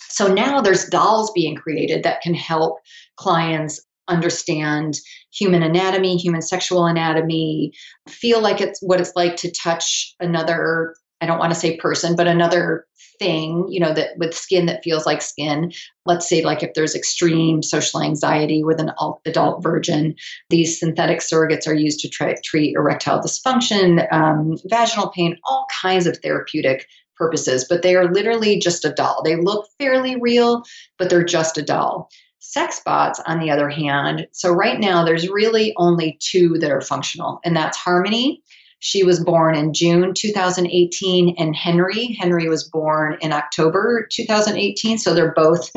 So 0.00 0.32
now 0.32 0.60
there's 0.60 0.88
dolls 0.88 1.30
being 1.32 1.56
created 1.56 2.02
that 2.02 2.20
can 2.22 2.34
help 2.34 2.78
clients 3.16 3.80
understand 4.08 4.98
human 5.32 5.62
anatomy, 5.62 6.16
human 6.16 6.42
sexual 6.42 6.86
anatomy, 6.86 7.72
feel 8.08 8.40
like 8.40 8.60
it's 8.60 8.80
what 8.82 9.00
it's 9.00 9.12
like 9.14 9.36
to 9.36 9.50
touch 9.50 10.14
another 10.20 10.94
I 11.22 11.26
don't 11.26 11.38
want 11.38 11.54
to 11.54 11.58
say 11.58 11.76
person, 11.76 12.16
but 12.16 12.26
another 12.26 12.84
thing, 13.20 13.66
you 13.68 13.78
know, 13.78 13.94
that 13.94 14.18
with 14.18 14.34
skin 14.34 14.66
that 14.66 14.82
feels 14.82 15.06
like 15.06 15.22
skin. 15.22 15.72
Let's 16.04 16.28
say, 16.28 16.42
like 16.42 16.64
if 16.64 16.74
there's 16.74 16.96
extreme 16.96 17.62
social 17.62 18.02
anxiety 18.02 18.64
with 18.64 18.80
an 18.80 18.90
adult 19.24 19.62
virgin, 19.62 20.16
these 20.50 20.80
synthetic 20.80 21.20
surrogates 21.20 21.68
are 21.68 21.74
used 21.74 22.00
to 22.00 22.08
try, 22.08 22.34
treat 22.44 22.74
erectile 22.74 23.20
dysfunction, 23.20 24.12
um, 24.12 24.56
vaginal 24.66 25.12
pain, 25.14 25.36
all 25.44 25.66
kinds 25.80 26.08
of 26.08 26.18
therapeutic 26.18 26.88
purposes, 27.16 27.64
but 27.68 27.82
they 27.82 27.94
are 27.94 28.12
literally 28.12 28.58
just 28.58 28.84
a 28.84 28.90
doll. 28.90 29.22
They 29.24 29.36
look 29.36 29.68
fairly 29.78 30.16
real, 30.16 30.64
but 30.98 31.08
they're 31.08 31.24
just 31.24 31.56
a 31.56 31.62
doll. 31.62 32.08
Sex 32.40 32.80
bots, 32.84 33.20
on 33.26 33.38
the 33.38 33.52
other 33.52 33.68
hand, 33.68 34.26
so 34.32 34.50
right 34.50 34.80
now 34.80 35.04
there's 35.04 35.28
really 35.28 35.72
only 35.76 36.18
two 36.20 36.58
that 36.58 36.72
are 36.72 36.80
functional, 36.80 37.38
and 37.44 37.56
that's 37.56 37.76
Harmony 37.76 38.42
she 38.82 39.04
was 39.04 39.22
born 39.22 39.54
in 39.54 39.72
June 39.72 40.12
2018, 40.12 41.36
and 41.38 41.54
Henry, 41.54 42.16
Henry 42.18 42.48
was 42.48 42.68
born 42.68 43.16
in 43.20 43.32
October 43.32 44.08
2018. 44.10 44.98
So 44.98 45.14
they're 45.14 45.32
both 45.34 45.70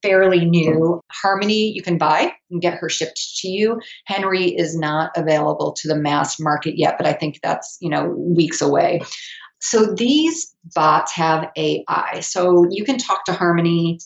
fairly 0.00 0.44
new. 0.44 1.00
Harmony, 1.10 1.72
you 1.72 1.82
can 1.82 1.98
buy 1.98 2.32
and 2.52 2.62
get 2.62 2.74
her 2.74 2.88
shipped 2.88 3.20
to 3.40 3.48
you. 3.48 3.80
Henry 4.06 4.44
is 4.44 4.78
not 4.78 5.10
available 5.16 5.72
to 5.72 5.88
the 5.88 5.96
mass 5.96 6.38
market 6.38 6.78
yet, 6.78 6.94
but 6.98 7.06
I 7.06 7.14
think 7.14 7.40
that's, 7.42 7.78
you 7.80 7.90
know, 7.90 8.06
weeks 8.16 8.62
away. 8.62 9.02
So 9.60 9.84
these 9.96 10.54
bots 10.72 11.12
have 11.14 11.50
AI. 11.56 12.20
So 12.20 12.64
you 12.70 12.84
can 12.84 12.96
talk 12.96 13.24
to 13.24 13.32
Harmony. 13.32 13.98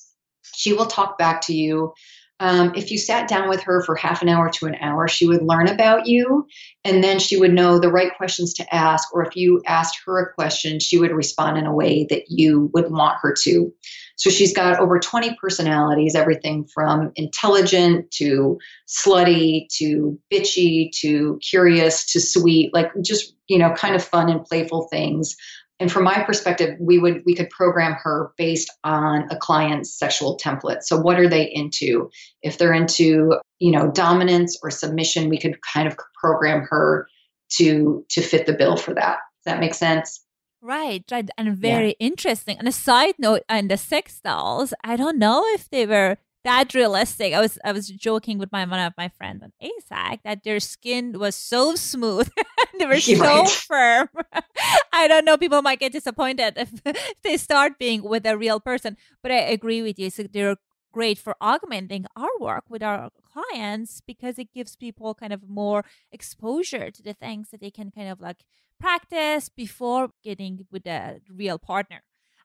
She 0.55 0.73
will 0.73 0.87
talk 0.87 1.19
back 1.19 1.43
to 1.43 1.55
you. 1.55 1.93
Um, 2.39 2.75
if 2.75 2.91
you 2.91 2.99
sat 2.99 3.29
down 3.29 3.49
with 3.49 3.63
her 3.63 3.83
for 3.83 3.95
half 3.95 4.21
an 4.21 4.29
hour 4.29 4.51
to 4.51 4.67
an 4.67 4.75
hour, 4.77 5.09
she 5.09 5.27
would 5.27 5.43
learn 5.43 5.69
about 5.69 6.07
you 6.07 6.47
and 6.85 7.03
then 7.03 7.19
she 7.19 7.39
would 7.39 7.53
know 7.53 7.79
the 7.79 7.91
right 7.91 8.15
questions 8.15 8.53
to 8.55 8.75
ask. 8.75 9.15
Or 9.15 9.25
if 9.25 9.37
you 9.37 9.63
asked 9.67 10.01
her 10.05 10.21
a 10.21 10.35
question, 10.35 10.79
she 10.79 10.99
would 10.99 11.13
respond 11.13 11.57
in 11.57 11.65
a 11.65 11.75
way 11.75 12.07
that 12.11 12.25
you 12.29 12.71
would 12.75 12.91
want 12.91 13.17
her 13.23 13.35
to. 13.45 13.73
So 14.17 14.31
she's 14.31 14.55
got 14.55 14.79
over 14.79 14.99
20 14.99 15.37
personalities, 15.41 16.15
everything 16.15 16.67
from 16.73 17.11
intelligent 17.17 18.11
to 18.13 18.59
slutty 18.87 19.67
to 19.79 20.19
bitchy 20.33 20.91
to 21.01 21.39
curious 21.43 22.05
to 22.13 22.21
sweet, 22.21 22.73
like 22.75 22.91
just, 23.03 23.35
you 23.49 23.59
know, 23.59 23.73
kind 23.73 23.95
of 23.95 24.05
fun 24.05 24.29
and 24.29 24.45
playful 24.45 24.89
things 24.91 25.37
and 25.79 25.93
from 25.93 26.05
my 26.05 26.23
perspective 26.23 26.77
we 26.81 26.99
would 26.99 27.23
we 27.27 27.35
could 27.35 27.51
program 27.51 27.93
her 28.03 28.33
based 28.37 28.71
on 28.85 29.27
a 29.31 29.37
client's 29.37 29.97
sexual 29.97 30.39
template 30.39 30.83
so 30.83 30.99
what 30.99 31.19
are 31.19 31.29
they 31.29 31.45
into 31.45 32.11
if 32.43 32.59
they're 32.59 32.73
into 32.73 33.39
you 33.59 33.71
know 33.71 33.91
dominance 33.91 34.59
or 34.63 34.71
submission 34.71 35.29
we 35.29 35.39
could 35.39 35.59
kind 35.63 35.87
of 35.87 35.97
program 36.21 36.67
her 36.69 37.07
to 37.49 38.05
to 38.09 38.21
fit 38.21 38.47
the 38.47 38.53
bill 38.53 38.77
for 38.77 38.95
that 38.95 39.19
does 39.45 39.53
that 39.53 39.61
make 39.61 39.75
sense 39.75 40.23
Right, 40.63 41.05
right, 41.13 41.29
and 41.39 41.57
very 41.57 41.91
yeah. 42.01 42.07
interesting. 42.09 42.59
And 42.59 42.67
a 42.67 42.73
side 42.73 43.15
note, 43.19 43.43
on 43.49 43.69
the 43.69 43.77
sex 43.77 44.21
dolls, 44.21 44.75
I 44.83 44.97
don't 44.97 45.17
know 45.17 45.45
if 45.55 45.71
they 45.71 45.87
were 45.87 46.17
that 46.47 46.75
realistic. 46.75 47.35
I 47.35 47.41
was 47.41 47.59
I 47.65 47.73
was 47.73 47.89
joking 47.89 48.39
with 48.39 48.53
my 48.53 48.65
one 48.65 48.79
of 48.79 48.95
my 48.97 49.09
friends 49.09 49.43
on 49.43 49.53
AASECT 49.61 50.21
that 50.25 50.45
their 50.45 50.61
skin 50.61 51.19
was 51.19 51.35
so 51.35 51.75
smooth, 51.75 52.31
they 52.79 52.87
were 52.87 53.01
so 53.01 53.19
right. 53.21 53.49
firm. 53.49 54.09
I 54.93 55.09
don't 55.09 55.25
know. 55.25 55.37
People 55.37 55.61
might 55.63 55.81
get 55.81 55.93
disappointed 55.93 56.55
if, 56.57 56.71
if 56.85 57.15
they 57.23 57.37
start 57.37 57.79
being 57.79 58.03
with 58.03 58.25
a 58.27 58.39
real 58.39 58.61
person, 58.61 58.97
but 59.23 59.33
I 59.33 59.41
agree 59.57 59.83
with 59.83 59.99
you. 59.99 60.09
So 60.09 60.23
they're 60.23 60.57
great 60.93 61.19
for 61.19 61.35
augmenting 61.41 62.07
our 62.17 62.31
work 62.41 62.65
with 62.71 62.83
our 62.83 63.11
clients 63.33 64.01
because 64.01 64.39
it 64.39 64.55
gives 64.55 64.77
people 64.77 65.15
kind 65.15 65.33
of 65.33 65.43
more 65.49 65.85
exposure 66.13 66.91
to 66.93 67.03
the 67.03 67.13
things 67.13 67.51
that 67.51 67.61
they 67.61 67.71
can 67.73 67.91
kind 67.91 68.09
of 68.09 68.21
like 68.21 68.45
practice 68.81 69.49
before 69.49 70.11
getting 70.23 70.67
with 70.71 70.87
a 70.87 71.21
real 71.29 71.59
partner. 71.59 72.03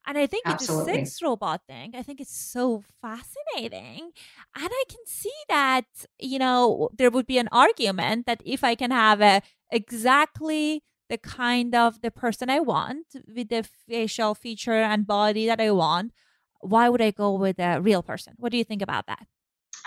And 0.08 0.17
I 0.17 0.25
think 0.25 0.46
Absolutely. 0.48 0.93
the 0.93 1.05
sex 1.05 1.22
robot 1.22 1.62
thing, 1.67 1.93
I 1.96 2.01
think 2.01 2.20
it's 2.20 2.36
so 2.36 2.84
fascinating. 3.01 4.12
And 4.55 4.70
I 4.70 4.84
can 4.89 5.05
see 5.05 5.34
that, 5.48 5.86
you 6.20 6.39
know, 6.39 6.89
there 6.98 7.12
would 7.12 7.27
be 7.27 7.38
an 7.38 7.50
argument 7.51 8.25
that 8.25 8.41
if 8.43 8.63
I 8.63 8.75
can 8.75 8.91
have 8.91 9.22
a 9.22 9.41
exactly 9.72 10.84
the 11.10 11.17
kind 11.17 11.75
of 11.75 12.01
the 12.01 12.12
person 12.12 12.50
I 12.50 12.60
want 12.60 13.05
with 13.36 13.50
the 13.50 13.63
facial 13.88 14.34
feature 14.34 14.74
and 14.74 15.05
body 15.05 15.46
that 15.46 15.62
I 15.62 15.72
want, 15.72 16.13
why 16.62 16.89
would 16.89 17.01
I 17.01 17.12
go 17.12 17.34
with 17.34 17.60
a 17.60 17.79
real 17.81 18.01
person? 18.01 18.34
What 18.38 18.51
do 18.51 18.58
you 18.58 18.63
think 18.63 18.81
about 18.81 19.08
that? 19.08 19.27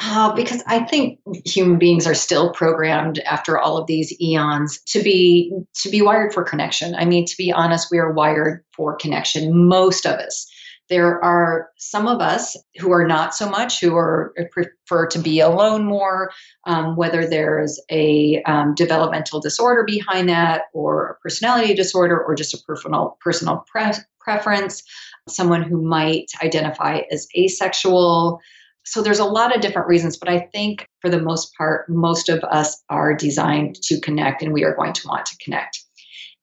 Uh, 0.00 0.34
because 0.34 0.62
I 0.66 0.80
think 0.80 1.20
human 1.44 1.78
beings 1.78 2.06
are 2.06 2.14
still 2.14 2.52
programmed 2.52 3.20
after 3.20 3.58
all 3.58 3.76
of 3.76 3.86
these 3.86 4.12
eons 4.20 4.80
to 4.86 5.02
be 5.02 5.52
to 5.82 5.88
be 5.88 6.02
wired 6.02 6.32
for 6.32 6.42
connection. 6.42 6.94
I 6.96 7.04
mean, 7.04 7.26
to 7.26 7.36
be 7.36 7.52
honest, 7.52 7.88
we 7.90 7.98
are 7.98 8.12
wired 8.12 8.64
for 8.72 8.96
connection. 8.96 9.66
Most 9.68 10.04
of 10.04 10.14
us. 10.14 10.50
There 10.90 11.22
are 11.24 11.70
some 11.78 12.06
of 12.06 12.20
us 12.20 12.56
who 12.78 12.92
are 12.92 13.06
not 13.06 13.34
so 13.34 13.48
much, 13.48 13.80
who 13.80 13.96
are 13.96 14.34
prefer 14.52 15.06
to 15.06 15.18
be 15.18 15.40
alone 15.40 15.84
more, 15.84 16.30
um, 16.66 16.94
whether 16.96 17.26
there's 17.26 17.80
a 17.90 18.42
um, 18.42 18.74
developmental 18.74 19.40
disorder 19.40 19.84
behind 19.84 20.28
that, 20.28 20.62
or 20.74 21.06
a 21.06 21.14
personality 21.20 21.72
disorder, 21.72 22.22
or 22.22 22.34
just 22.34 22.52
a 22.52 22.58
personal 22.66 23.16
personal 23.20 23.64
pre- 23.66 23.92
preference. 24.20 24.82
Someone 25.26 25.62
who 25.62 25.80
might 25.82 26.26
identify 26.42 27.02
as 27.10 27.26
asexual. 27.34 28.40
So 28.84 29.02
there's 29.02 29.18
a 29.18 29.24
lot 29.24 29.54
of 29.54 29.62
different 29.62 29.88
reasons, 29.88 30.16
but 30.16 30.28
I 30.28 30.40
think 30.52 30.88
for 31.00 31.08
the 31.10 31.20
most 31.20 31.54
part, 31.56 31.88
most 31.88 32.28
of 32.28 32.44
us 32.44 32.82
are 32.90 33.14
designed 33.14 33.76
to 33.84 34.00
connect, 34.00 34.42
and 34.42 34.52
we 34.52 34.64
are 34.64 34.76
going 34.76 34.92
to 34.92 35.08
want 35.08 35.26
to 35.26 35.36
connect. 35.38 35.82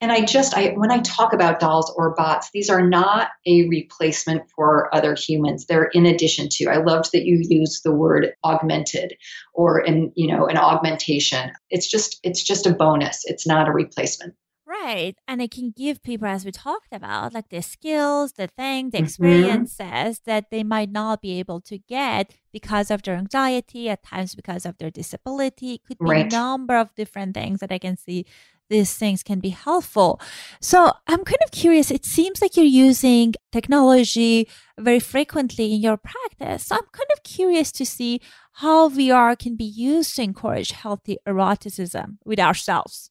And 0.02 0.12
I 0.12 0.26
just, 0.26 0.56
I 0.56 0.70
when 0.70 0.90
I 0.90 1.00
talk 1.02 1.32
about 1.32 1.60
dolls 1.60 1.94
or 1.96 2.16
bots, 2.16 2.50
these 2.52 2.72
are 2.72 2.86
not 2.86 3.30
a 3.46 3.68
replacement 3.70 4.50
for 4.56 4.94
other 4.96 5.16
humans. 5.16 5.68
They're 5.68 5.90
in 5.94 6.08
addition 6.08 6.48
to. 6.54 6.66
I 6.66 6.78
loved 6.78 7.12
that 7.14 7.26
you 7.26 7.40
used 7.40 7.84
the 7.84 7.94
word 7.94 8.34
augmented 8.44 9.14
or 9.54 9.80
in, 9.80 10.12
you 10.16 10.28
know, 10.28 10.48
an 10.48 10.58
augmentation. 10.58 11.52
It's 11.70 11.88
just, 11.88 12.20
it's 12.24 12.44
just 12.44 12.66
a 12.66 12.74
bonus. 12.74 13.22
It's 13.26 13.46
not 13.46 13.70
a 13.70 13.72
replacement. 13.72 14.34
Right. 14.72 15.16
And 15.28 15.42
it 15.42 15.51
can 15.51 15.74
give 15.75 16.01
people, 16.01 16.28
as 16.28 16.46
we 16.46 16.51
talked 16.51 16.94
about, 16.94 17.34
like 17.34 17.50
the 17.50 17.62
skills, 17.62 18.34
the 18.34 18.48
thing, 18.48 18.90
the 18.90 19.00
mm-hmm. 19.00 19.06
experiences 19.06 19.82
mm-hmm. 19.82 20.32
that 20.32 20.50
they 20.50 20.63
might 20.63 20.90
not 20.90 21.22
be 21.22 21.40
able 21.40 21.60
to 21.62 21.78
get 21.78 22.34
because 22.54 22.90
of 22.90 23.01
their 23.01 23.16
anxiety, 23.16 23.90
at 23.90 24.04
times 24.04 24.34
because 24.34 24.66
of 24.66 24.78
their 24.78 24.90
disability. 24.90 25.74
It 25.74 25.84
could 25.84 25.98
be 26.00 26.06
right. 26.06 26.25
a 26.25 26.36
number 26.36 26.78
of 26.78 26.96
different 26.96 27.34
things 27.34 27.60
that 27.60 27.72
I 27.72 27.80
can 27.80 27.98
see 27.98 28.25
these 28.70 28.96
things 28.96 29.22
can 29.22 29.42
be 29.42 29.50
helpful. 29.50 30.22
So 30.62 30.94
I'm 31.06 31.25
kind 31.25 31.44
of 31.44 31.51
curious. 31.51 31.92
It 31.92 32.06
seems 32.06 32.42
like 32.42 32.56
you're 32.56 32.66
using 32.66 33.34
technology 33.51 34.48
very 34.80 35.01
frequently 35.01 35.74
in 35.74 35.82
your 35.82 35.98
practice. 35.98 36.68
So 36.68 36.75
I'm 36.75 36.88
kind 36.94 37.10
of 37.13 37.24
curious 37.24 37.74
to 37.74 37.86
see 37.86 38.22
how 38.54 38.88
VR 38.88 39.38
can 39.38 39.58
be 39.58 39.66
used 39.66 40.16
to 40.16 40.24
encourage 40.24 40.72
healthy 40.72 41.18
eroticism 41.28 42.20
with 42.24 42.40
ourselves. 42.40 43.11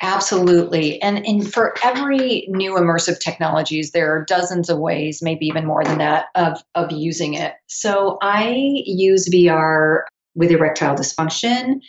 Absolutely. 0.00 1.00
And, 1.02 1.26
and 1.26 1.52
for 1.52 1.74
every 1.82 2.46
new 2.48 2.74
immersive 2.74 3.18
technologies, 3.18 3.90
there 3.90 4.12
are 4.14 4.24
dozens 4.24 4.70
of 4.70 4.78
ways, 4.78 5.20
maybe 5.22 5.46
even 5.46 5.66
more 5.66 5.82
than 5.84 5.98
that, 5.98 6.26
of, 6.36 6.62
of 6.74 6.92
using 6.92 7.34
it. 7.34 7.54
So 7.66 8.18
I 8.22 8.54
use 8.86 9.28
VR 9.28 10.02
with 10.36 10.52
erectile 10.52 10.94
dysfunction. 10.94 11.80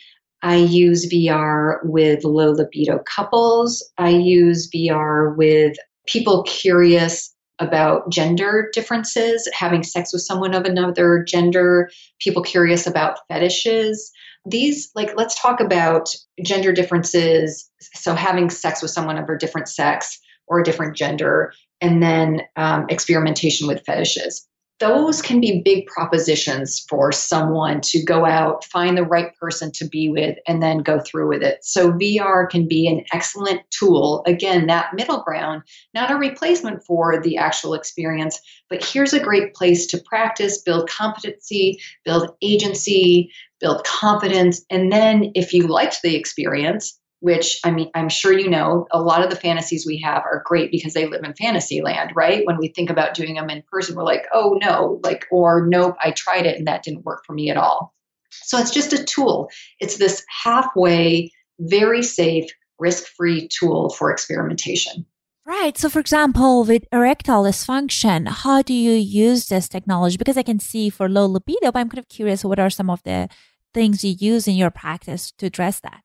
I 0.42 0.56
use 0.56 1.12
VR 1.12 1.80
with 1.84 2.24
low 2.24 2.52
libido 2.52 3.00
couples. 3.00 3.88
I 3.98 4.10
use 4.10 4.70
VR 4.74 5.36
with 5.36 5.76
people 6.08 6.44
curious 6.44 7.34
about 7.60 8.10
gender 8.10 8.70
differences, 8.74 9.48
having 9.54 9.84
sex 9.84 10.14
with 10.14 10.22
someone 10.22 10.54
of 10.54 10.66
another 10.66 11.24
gender, 11.28 11.90
people 12.20 12.42
curious 12.42 12.88
about 12.88 13.20
fetishes. 13.28 14.12
These, 14.46 14.90
like, 14.96 15.16
let's 15.18 15.40
talk 15.40 15.60
about 15.60 16.10
gender 16.44 16.72
differences. 16.72 17.70
So, 17.80 18.16
having 18.16 18.50
sex 18.50 18.82
with 18.82 18.92
someone 18.92 19.18
of 19.18 19.30
a 19.30 19.38
different 19.38 19.68
sex 19.68 20.20
or 20.48 20.60
a 20.60 20.64
different 20.64 20.96
gender, 20.96 21.54
and 21.82 22.02
then 22.02 22.42
um, 22.56 22.86
experimentation 22.90 23.68
with 23.68 23.86
fetishes 23.86 24.49
those 24.80 25.22
can 25.22 25.42
be 25.42 25.62
big 25.64 25.86
propositions 25.88 26.86
for 26.90 27.12
someone 27.12 27.82
to 27.82 28.04
go 28.04 28.26
out, 28.26 28.64
find 28.66 28.98
the 28.98 29.04
right 29.04 29.36
person 29.38 29.72
to 29.74 29.88
be 29.88 30.10
with, 30.10 30.38
and 30.48 30.64
then 30.64 30.80
go 30.80 31.00
through 31.00 31.30
with 31.30 31.44
it. 31.44 31.60
So, 31.64 31.92
VR 31.92 32.50
can 32.50 32.68
be 32.68 32.88
an 32.88 33.04
excellent 33.14 33.62
tool. 33.72 34.24
Again, 34.26 34.68
that 34.68 34.94
middle 34.94 35.22
ground, 35.24 35.64
not 35.94 36.12
a 36.12 36.16
replacement 36.16 36.84
for 36.84 37.22
the 37.22 37.38
actual 37.38 37.74
experience, 37.74 38.40
but 38.70 38.84
here's 38.84 39.14
a 39.14 39.20
great 39.20 39.54
place 39.54 39.86
to 39.88 40.02
practice, 40.06 40.62
build 40.62 40.90
competency, 40.90 41.80
build 42.06 42.32
agency, 42.42 43.32
build 43.60 43.84
confidence. 43.86 44.66
And 44.70 44.92
then, 44.92 45.32
if 45.36 45.54
you 45.54 45.68
liked 45.68 46.02
the 46.02 46.16
experience, 46.16 46.99
which 47.20 47.60
I 47.64 47.72
mean, 47.72 47.92
I'm 47.96 48.10
sure 48.10 48.38
you 48.38 48.50
know, 48.50 48.88
a 48.92 49.02
lot 49.02 49.24
of 49.24 49.30
the 49.30 49.36
fantasies 49.36 49.86
we 49.86 50.00
have 50.00 50.24
are 50.24 50.44
great 50.46 50.72
because 50.72 50.94
they 50.94 51.06
live 51.06 51.24
in 51.24 51.34
fantasy 51.34 51.82
land, 51.82 52.12
right? 52.16 52.46
When 52.46 52.58
we 52.58 52.70
think 52.70 52.90
about 52.90 53.14
doing 53.14 53.36
them 53.36 53.50
in 53.50 53.64
person, 53.72 53.96
we're 53.96 54.04
like, 54.04 54.26
oh 54.34 54.58
no, 54.62 55.00
like, 55.04 55.26
or 55.32 55.66
nope, 55.68 55.96
I 56.04 56.12
tried 56.12 56.46
it 56.46 56.58
and 56.58 56.68
that 56.68 56.84
didn't 56.84 57.06
work 57.06 57.24
for 57.26 57.34
me 57.34 57.50
at 57.50 57.58
all. 57.58 57.94
So 58.32 58.58
it's 58.58 58.72
just 58.72 58.94
a 58.94 59.04
tool. 59.04 59.50
It's 59.80 59.98
this 59.98 60.24
halfway, 60.44 61.32
very 61.60 62.04
safe, 62.04 62.50
risk 62.78 63.06
free 63.06 63.48
tool 63.48 63.90
for 63.90 64.12
experimentation. 64.12 65.06
Right. 65.46 65.78
So, 65.78 65.90
for 65.90 66.00
example, 66.00 66.64
with 66.64 66.86
erectile 66.94 67.44
dysfunction, 67.44 68.28
how 68.28 68.62
do 68.62 68.74
you 68.74 68.92
use 68.92 69.48
this 69.48 69.68
technology? 69.68 70.16
Because 70.16 70.38
I 70.38 70.44
can 70.44 70.60
see 70.60 70.92
for 70.92 71.10
low 71.10 71.26
libido, 71.26 71.72
but 71.72 71.80
I'm 71.80 71.90
kind 71.90 71.98
of 71.98 72.08
curious 72.08 72.46
what 72.46 72.60
are 72.60 72.70
some 72.70 72.90
of 72.90 73.02
the 73.04 73.30
things 73.74 74.04
you 74.04 74.16
use 74.20 74.48
in 74.48 74.56
your 74.56 74.70
practice 74.70 75.32
to 75.40 75.48
address 75.48 75.80
that? 75.80 76.04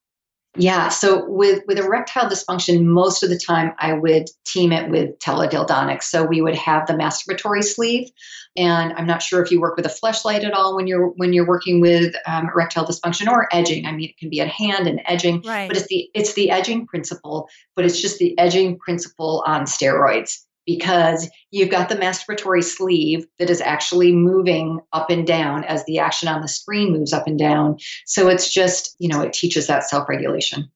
Yeah. 0.57 0.89
So 0.89 1.29
with 1.29 1.63
with 1.67 1.79
erectile 1.79 2.29
dysfunction, 2.29 2.85
most 2.85 3.23
of 3.23 3.29
the 3.29 3.39
time 3.39 3.73
I 3.79 3.93
would 3.93 4.31
team 4.45 4.71
it 4.71 4.89
with 4.89 5.19
teledildonics. 5.19 6.05
So 6.05 6.25
we 6.25 6.41
would 6.41 6.55
have 6.55 6.87
the 6.87 6.93
masturbatory 6.93 7.65
sleeve, 7.65 8.11
and 8.57 8.93
I'm 8.93 9.07
not 9.07 9.21
sure 9.21 9.43
if 9.43 9.51
you 9.51 9.61
work 9.61 9.77
with 9.77 9.87
a 9.87 9.89
Fleshlight 9.89 10.45
at 10.45 10.53
all 10.53 10.77
when 10.77 10.87
you're 10.87 11.09
when 11.09 11.33
you're 11.33 11.47
working 11.47 11.81
with 11.81 12.15
um, 12.27 12.49
erectile 12.49 12.87
dysfunction 12.87 13.27
or 13.29 13.49
edging. 13.53 13.85
I 13.85 13.93
mean, 13.93 14.11
it 14.11 14.19
can 14.19 14.31
be 14.31 14.41
at 14.41 14.49
hand 14.49 14.87
and 14.87 15.01
edging, 15.07 15.43
right. 15.43 15.69
but 15.69 15.77
it's 15.77 15.89
the 15.89 16.09
it's 16.15 16.35
the 16.35 16.51
edging 16.51 16.87
principle, 16.87 17.49
but 17.75 17.85
it's 17.85 18.01
just 18.01 18.19
the 18.19 18.39
edging 18.39 18.79
principle 18.79 19.43
on 19.47 19.63
steroids 19.63 20.45
because 20.67 21.29
you've 21.51 21.71
got 21.71 21.89
the 21.89 21.97
masturbatory 21.97 22.63
sleeve 22.63 23.27
that 23.39 23.51
is 23.51 23.61
actually 23.61 24.13
moving 24.13 24.81
up 24.93 25.11
and 25.11 25.27
down 25.27 25.65
as 25.65 25.85
the 25.85 25.99
action 25.99 26.29
on 26.29 26.41
the 26.41 26.49
screen 26.49 26.93
moves 26.93 27.13
up 27.13 27.27
and 27.27 27.39
down. 27.39 27.77
So 28.07 28.29
it's 28.29 28.53
just, 28.53 28.97
you 28.99 29.09
know, 29.09 29.23
it 29.23 29.33
teaches 29.33 29.67
that 29.67 29.85
self 29.85 30.09
regulation. 30.09 30.71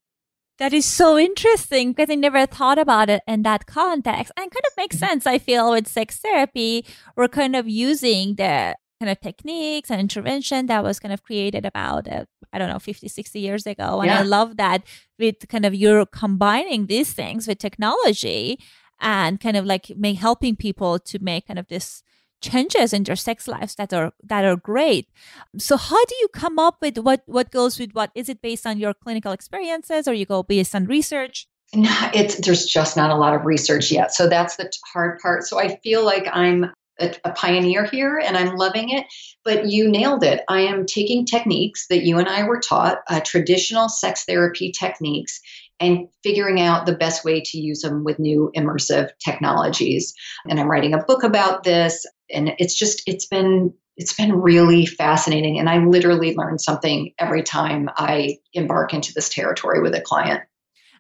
That 0.59 0.72
is 0.72 0.87
so 0.87 1.16
interesting 1.16 1.92
because 1.92 2.11
I 2.11 2.16
never 2.16 2.44
thought 2.44 2.79
about 2.79 3.09
it 3.09 3.22
in 3.29 3.42
that 3.42 3.66
context. 3.66 4.33
And 4.37 4.51
kind 4.51 4.66
of 4.66 4.72
makes 4.77 4.96
mm-hmm. 4.96 5.07
sense, 5.07 5.27
I 5.27 5.38
feel, 5.38 5.70
with 5.70 5.87
sex 5.87 6.18
therapy. 6.18 6.85
We're 7.16 7.29
kind 7.29 7.55
of 7.55 7.68
using 7.68 8.35
the 8.35 8.74
kind 9.01 9.11
of 9.11 9.20
techniques 9.20 9.90
and 9.90 10.01
intervention 10.01 10.66
that 10.66 10.83
was 10.83 10.98
kind 10.98 11.14
of 11.14 11.22
created 11.22 11.64
about 11.64 12.09
uh, 12.09 12.24
i 12.53 12.59
don't 12.59 12.68
know 12.68 12.79
50 12.79 13.07
60 13.09 13.38
years 13.38 13.66
ago 13.66 14.01
and 14.01 14.11
yeah. 14.11 14.18
i 14.18 14.22
love 14.22 14.57
that 14.57 14.83
with 15.18 15.48
kind 15.48 15.64
of 15.64 15.74
you're 15.74 16.05
combining 16.07 16.87
these 16.87 17.12
things 17.12 17.46
with 17.46 17.59
technology 17.59 18.59
and 19.01 19.41
kind 19.41 19.57
of 19.57 19.65
like 19.65 19.93
make, 19.97 20.19
helping 20.19 20.57
people 20.57 20.99
to 20.99 21.19
make 21.19 21.47
kind 21.47 21.59
of 21.59 21.69
this 21.69 22.03
changes 22.41 22.93
in 22.93 23.03
their 23.03 23.17
sex 23.17 23.49
lives 23.49 23.75
that 23.75 23.93
are 23.93 24.13
that 24.23 24.45
are 24.45 24.55
great 24.55 25.09
so 25.57 25.77
how 25.77 26.05
do 26.05 26.15
you 26.21 26.29
come 26.29 26.57
up 26.57 26.77
with 26.81 26.97
what 26.99 27.23
what 27.27 27.51
goes 27.51 27.81
with 27.81 27.93
what 27.95 28.13
is 28.15 28.29
it 28.29 28.41
based 28.41 28.65
on 28.65 28.79
your 28.79 28.95
clinical 28.95 29.33
experiences 29.33 30.07
or 30.07 30.15
you 30.15 30.25
go 30.25 30.45
based 30.45 30.73
on 30.73 30.85
research 30.85 31.49
no, 31.75 31.91
it's 32.15 32.37
there's 32.47 32.65
just 32.65 32.97
not 32.97 33.11
a 33.11 33.17
lot 33.17 33.35
of 33.35 33.45
research 33.45 33.91
yet 33.91 34.15
so 34.15 34.29
that's 34.29 34.55
the 34.55 34.71
hard 34.93 35.19
part 35.19 35.43
so 35.43 35.59
i 35.59 35.77
feel 35.83 36.05
like 36.05 36.29
i'm 36.33 36.71
a, 37.01 37.15
a, 37.25 37.33
pioneer 37.33 37.85
here 37.85 38.19
and 38.19 38.37
I'm 38.37 38.57
loving 38.57 38.91
it. 38.91 39.07
But 39.45 39.67
you 39.67 39.89
nailed 39.89 40.25
it. 40.25 40.43
I 40.49 40.61
am 40.61 40.85
taking 40.85 41.25
techniques 41.25 41.87
that 41.89 42.03
you 42.03 42.19
and 42.19 42.29
I 42.29 42.45
were 42.45 42.61
taught, 42.61 42.99
uh, 43.09 43.21
traditional 43.21 43.89
sex 43.89 44.25
therapy 44.25 44.73
techniques, 44.73 45.41
and 45.81 46.09
figuring 46.23 46.61
out 46.61 46.87
the 46.87 46.97
best 46.97 47.25
way 47.25 47.41
to 47.41 47.59
use 47.59 47.83
them 47.83 48.05
with 48.05 48.19
new 48.19 48.51
immersive 48.57 49.11
technologies. 49.25 50.12
And 50.49 50.59
I'm 50.59 50.71
writing 50.71 50.95
a 50.95 51.05
book 51.05 51.23
about 51.23 51.64
this 51.64 52.05
and 52.31 52.53
it's 52.59 52.75
just 52.75 53.03
it's 53.07 53.27
been 53.27 53.73
it's 53.97 54.12
been 54.12 54.33
really 54.33 54.87
fascinating 54.87 55.59
and 55.59 55.69
I 55.69 55.79
literally 55.79 56.35
learn 56.37 56.59
something 56.59 57.12
every 57.19 57.43
time 57.43 57.88
I 57.97 58.38
embark 58.53 58.95
into 58.95 59.12
this 59.12 59.29
territory 59.29 59.81
with 59.81 59.95
a 59.95 60.01
client. 60.01 60.43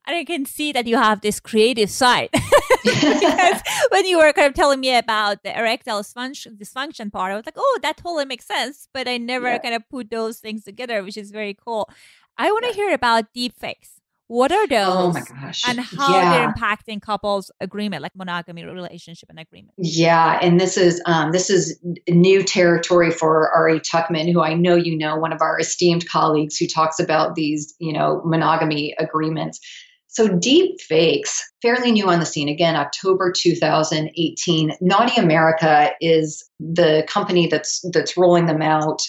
And 0.06 0.16
I 0.16 0.24
can 0.24 0.46
see 0.46 0.72
that 0.72 0.86
you 0.86 0.96
have 0.96 1.20
this 1.20 1.38
creative 1.38 1.90
side. 1.90 2.30
because 2.84 3.60
when 3.90 4.06
you 4.06 4.18
were 4.18 4.32
kind 4.32 4.46
of 4.46 4.54
telling 4.54 4.80
me 4.80 4.96
about 4.96 5.42
the 5.42 5.56
erectile 5.58 6.00
dysfunction, 6.00 6.56
dysfunction 6.56 7.12
part, 7.12 7.32
I 7.32 7.36
was 7.36 7.44
like, 7.44 7.56
oh, 7.58 7.78
that 7.82 7.96
totally 7.96 8.24
makes 8.24 8.46
sense. 8.46 8.88
But 8.94 9.08
I 9.08 9.18
never 9.18 9.48
yeah. 9.48 9.58
kind 9.58 9.74
of 9.74 9.88
put 9.88 10.10
those 10.10 10.38
things 10.38 10.64
together, 10.64 11.02
which 11.02 11.16
is 11.16 11.30
very 11.30 11.54
cool. 11.54 11.90
I 12.36 12.50
want 12.50 12.64
to 12.64 12.68
yeah. 12.68 12.74
hear 12.74 12.94
about 12.94 13.32
deep 13.34 13.58
fakes. 13.58 13.97
What 14.28 14.52
are 14.52 14.66
those? 14.66 14.86
Oh 14.88 15.12
my 15.12 15.22
gosh. 15.22 15.62
And 15.66 15.80
how 15.80 16.14
yeah. 16.14 16.32
they're 16.32 16.52
impacting 16.52 17.00
couples 17.00 17.50
agreement, 17.60 18.02
like 18.02 18.14
monogamy 18.14 18.62
relationship 18.62 19.30
and 19.30 19.38
agreement. 19.38 19.72
Yeah. 19.78 20.38
And 20.42 20.60
this 20.60 20.76
is 20.76 21.00
um, 21.06 21.32
this 21.32 21.48
is 21.48 21.78
new 22.08 22.42
territory 22.42 23.10
for 23.10 23.50
Ari 23.50 23.80
Tuckman, 23.80 24.30
who 24.30 24.42
I 24.42 24.52
know 24.52 24.76
you 24.76 24.96
know, 24.96 25.16
one 25.16 25.32
of 25.32 25.40
our 25.40 25.58
esteemed 25.58 26.08
colleagues 26.08 26.58
who 26.58 26.66
talks 26.66 27.00
about 27.00 27.36
these, 27.36 27.74
you 27.78 27.92
know, 27.92 28.20
monogamy 28.24 28.94
agreements. 28.98 29.60
So 30.08 30.28
deep 30.28 30.80
fakes, 30.80 31.42
fairly 31.62 31.92
new 31.92 32.08
on 32.08 32.18
the 32.18 32.26
scene. 32.26 32.48
Again, 32.48 32.76
October 32.76 33.30
2018. 33.30 34.72
Naughty 34.80 35.20
America 35.20 35.90
is 36.00 36.48
the 36.60 37.06
company 37.08 37.46
that's 37.46 37.82
that's 37.92 38.16
rolling 38.16 38.46
them 38.46 38.60
out 38.60 39.00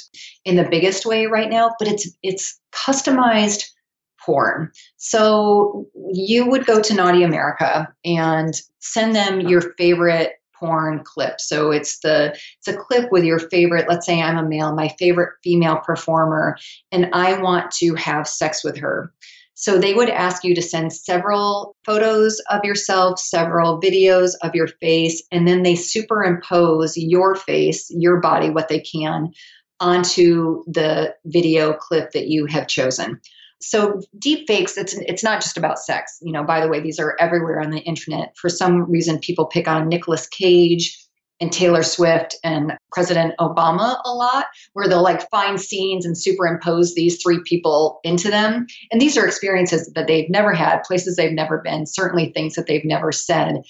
in 0.45 0.55
the 0.55 0.67
biggest 0.69 1.05
way 1.05 1.25
right 1.25 1.49
now, 1.49 1.75
but 1.77 1.89
it's 1.89 2.09
it's 2.23 2.57
customized 2.71 3.65
porn. 4.25 4.71
So 4.97 5.87
you 6.11 6.45
would 6.47 6.65
go 6.65 6.81
to 6.81 6.93
Naughty 6.93 7.23
America 7.23 7.87
and 8.03 8.53
send 8.79 9.15
them 9.15 9.41
your 9.41 9.61
favorite 9.77 10.33
porn 10.59 11.01
clip. 11.03 11.39
So 11.39 11.71
it's 11.71 11.99
the 11.99 12.37
it's 12.57 12.67
a 12.67 12.75
clip 12.75 13.11
with 13.11 13.23
your 13.23 13.39
favorite, 13.39 13.87
let's 13.87 14.05
say 14.05 14.21
I'm 14.21 14.37
a 14.37 14.47
male, 14.47 14.75
my 14.75 14.89
favorite 14.99 15.33
female 15.43 15.77
performer, 15.77 16.57
and 16.91 17.09
I 17.13 17.41
want 17.41 17.71
to 17.71 17.95
have 17.95 18.27
sex 18.27 18.63
with 18.63 18.77
her. 18.77 19.13
So 19.53 19.77
they 19.77 19.93
would 19.93 20.09
ask 20.09 20.45
you 20.45 20.55
to 20.55 20.61
send 20.61 20.93
several 20.93 21.75
photos 21.85 22.39
of 22.49 22.63
yourself, 22.63 23.19
several 23.19 23.81
videos 23.81 24.35
of 24.41 24.55
your 24.55 24.67
face, 24.67 25.21
and 25.33 25.45
then 25.45 25.63
they 25.63 25.75
superimpose 25.75 26.95
your 26.95 27.35
face, 27.35 27.89
your 27.89 28.21
body, 28.21 28.49
what 28.49 28.69
they 28.69 28.79
can, 28.79 29.31
onto 29.81 30.63
the 30.65 31.13
video 31.25 31.73
clip 31.73 32.11
that 32.11 32.27
you 32.27 32.45
have 32.45 32.67
chosen. 32.67 33.19
So 33.61 34.01
deep 34.17 34.47
fakes, 34.47 34.77
it's 34.77 34.93
it's 34.93 35.23
not 35.23 35.41
just 35.41 35.57
about 35.57 35.79
sex. 35.79 36.17
You 36.21 36.31
know, 36.31 36.43
by 36.43 36.61
the 36.61 36.69
way, 36.69 36.79
these 36.79 36.99
are 36.99 37.17
everywhere 37.19 37.61
on 37.61 37.71
the 37.71 37.79
internet. 37.79 38.35
For 38.37 38.49
some 38.49 38.89
reason, 38.89 39.19
people 39.19 39.45
pick 39.45 39.67
on 39.67 39.89
Nicolas 39.89 40.27
Cage 40.27 40.97
and 41.41 41.51
Taylor 41.51 41.83
Swift 41.83 42.35
and 42.43 42.73
President 42.91 43.33
Obama 43.39 43.99
a 44.05 44.13
lot, 44.13 44.47
where 44.73 44.87
they'll 44.87 45.03
like 45.03 45.29
find 45.29 45.59
scenes 45.59 46.05
and 46.05 46.17
superimpose 46.17 46.95
these 46.95 47.21
three 47.21 47.39
people 47.45 47.99
into 48.03 48.29
them. 48.29 48.65
And 48.91 49.01
these 49.01 49.17
are 49.17 49.25
experiences 49.25 49.91
that 49.93 50.07
they've 50.07 50.29
never 50.29 50.53
had, 50.53 50.83
places 50.83 51.15
they've 51.15 51.31
never 51.31 51.59
been, 51.59 51.85
certainly 51.85 52.31
things 52.31 52.55
that 52.55 52.67
they've 52.67 52.85
never 52.85 53.11
said. 53.11 53.61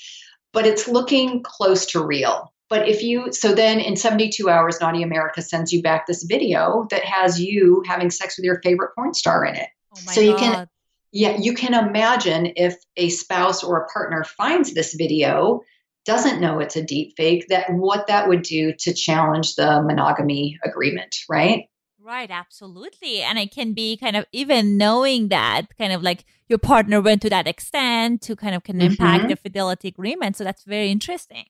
But 0.51 0.65
it's 0.65 0.87
looking 0.87 1.43
close 1.43 1.85
to 1.87 2.03
real. 2.03 2.51
But 2.69 2.87
if 2.87 3.01
you, 3.01 3.31
so 3.31 3.53
then 3.53 3.79
in 3.79 3.95
72 3.95 4.47
hours, 4.49 4.79
Naughty 4.79 5.01
America 5.01 5.41
sends 5.41 5.73
you 5.73 5.81
back 5.81 6.05
this 6.05 6.23
video 6.23 6.87
that 6.91 7.03
has 7.03 7.39
you 7.39 7.83
having 7.87 8.11
sex 8.11 8.37
with 8.37 8.45
your 8.45 8.61
favorite 8.61 8.93
porn 8.95 9.13
star 9.13 9.43
in 9.45 9.55
it. 9.55 9.69
Oh 9.91 9.97
so 10.05 10.21
you 10.21 10.31
God. 10.31 10.39
can, 10.39 10.67
yeah, 11.11 11.37
you 11.39 11.53
can 11.53 11.73
imagine 11.73 12.53
if 12.55 12.75
a 12.97 13.09
spouse 13.09 13.63
or 13.63 13.77
a 13.81 13.87
partner 13.87 14.23
finds 14.23 14.73
this 14.73 14.93
video, 14.93 15.61
doesn't 16.05 16.41
know 16.41 16.59
it's 16.59 16.75
a 16.75 16.83
deep 16.83 17.15
fake, 17.17 17.47
that 17.49 17.71
what 17.71 18.07
that 18.07 18.27
would 18.27 18.41
do 18.43 18.73
to 18.79 18.93
challenge 18.93 19.55
the 19.55 19.81
monogamy 19.81 20.57
agreement, 20.63 21.15
right? 21.29 21.65
Right, 22.01 22.31
absolutely. 22.31 23.21
And 23.21 23.37
it 23.37 23.51
can 23.51 23.73
be 23.73 23.97
kind 23.97 24.15
of 24.15 24.25
even 24.31 24.77
knowing 24.77 25.27
that 25.29 25.67
kind 25.77 25.91
of 25.93 26.01
like 26.01 26.25
your 26.47 26.57
partner 26.57 27.01
went 27.01 27.21
to 27.23 27.29
that 27.29 27.47
extent 27.47 28.21
to 28.23 28.35
kind 28.35 28.55
of 28.55 28.63
can 28.63 28.81
impact 28.81 29.25
Mhm. 29.25 29.29
the 29.29 29.35
fidelity 29.35 29.89
agreement. 29.89 30.37
So 30.37 30.43
that's 30.43 30.63
very 30.63 30.89
interesting. 30.91 31.45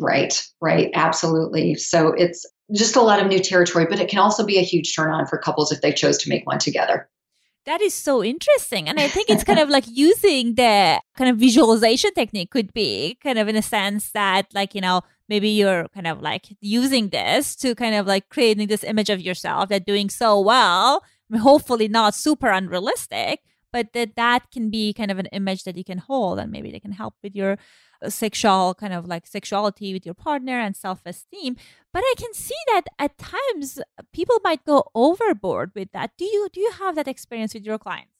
Right, 0.00 0.44
right, 0.60 0.90
absolutely. 0.94 1.74
So 1.76 2.08
it's 2.08 2.44
just 2.72 2.96
a 2.96 3.02
lot 3.02 3.20
of 3.20 3.28
new 3.28 3.38
territory, 3.38 3.86
but 3.88 4.00
it 4.00 4.08
can 4.08 4.18
also 4.18 4.44
be 4.44 4.58
a 4.58 4.62
huge 4.62 4.94
turn 4.96 5.12
on 5.12 5.26
for 5.26 5.38
couples 5.38 5.70
if 5.70 5.82
they 5.82 5.92
chose 5.92 6.18
to 6.18 6.28
make 6.28 6.46
one 6.46 6.58
together. 6.58 7.08
That 7.66 7.80
is 7.80 7.94
so 7.94 8.22
interesting. 8.22 8.88
And 8.88 9.00
I 9.00 9.08
think 9.08 9.30
it's 9.30 9.44
kind 9.44 9.58
of 9.58 9.70
like 9.70 9.84
using 9.88 10.54
the 10.54 11.00
kind 11.16 11.30
of 11.30 11.38
visualization 11.38 12.12
technique 12.12 12.50
could 12.50 12.74
be 12.74 13.16
kind 13.22 13.38
of 13.38 13.48
in 13.48 13.56
a 13.56 13.62
sense 13.62 14.10
that 14.10 14.46
like, 14.52 14.74
you 14.74 14.82
know, 14.82 15.00
maybe 15.30 15.48
you're 15.48 15.88
kind 15.88 16.06
of 16.06 16.20
like 16.20 16.54
using 16.60 17.08
this 17.08 17.56
to 17.56 17.74
kind 17.74 17.94
of 17.94 18.06
like 18.06 18.28
creating 18.28 18.68
this 18.68 18.84
image 18.84 19.08
of 19.08 19.20
yourself 19.20 19.70
that 19.70 19.86
doing 19.86 20.10
so 20.10 20.38
well, 20.38 21.02
hopefully 21.40 21.88
not 21.88 22.14
super 22.14 22.50
unrealistic, 22.50 23.40
but 23.72 23.94
that 23.94 24.14
that 24.16 24.50
can 24.50 24.68
be 24.70 24.92
kind 24.92 25.10
of 25.10 25.18
an 25.18 25.26
image 25.26 25.64
that 25.64 25.78
you 25.78 25.84
can 25.84 25.98
hold 25.98 26.38
and 26.38 26.52
maybe 26.52 26.70
they 26.70 26.80
can 26.80 26.92
help 26.92 27.14
with 27.22 27.34
your 27.34 27.56
sexual 28.10 28.74
kind 28.74 28.92
of 28.92 29.06
like 29.06 29.26
sexuality 29.26 29.92
with 29.92 30.04
your 30.04 30.14
partner 30.14 30.58
and 30.58 30.76
self-esteem 30.76 31.56
but 31.92 32.00
i 32.00 32.14
can 32.16 32.32
see 32.34 32.54
that 32.68 32.82
at 32.98 33.16
times 33.18 33.80
people 34.12 34.38
might 34.42 34.64
go 34.64 34.84
overboard 34.94 35.72
with 35.74 35.90
that. 35.92 36.12
Do 36.16 36.24
you 36.24 36.48
do 36.52 36.60
you 36.60 36.72
have 36.72 36.94
that 36.96 37.08
experience 37.08 37.54
with 37.54 37.64
your 37.64 37.78
clients 37.78 38.13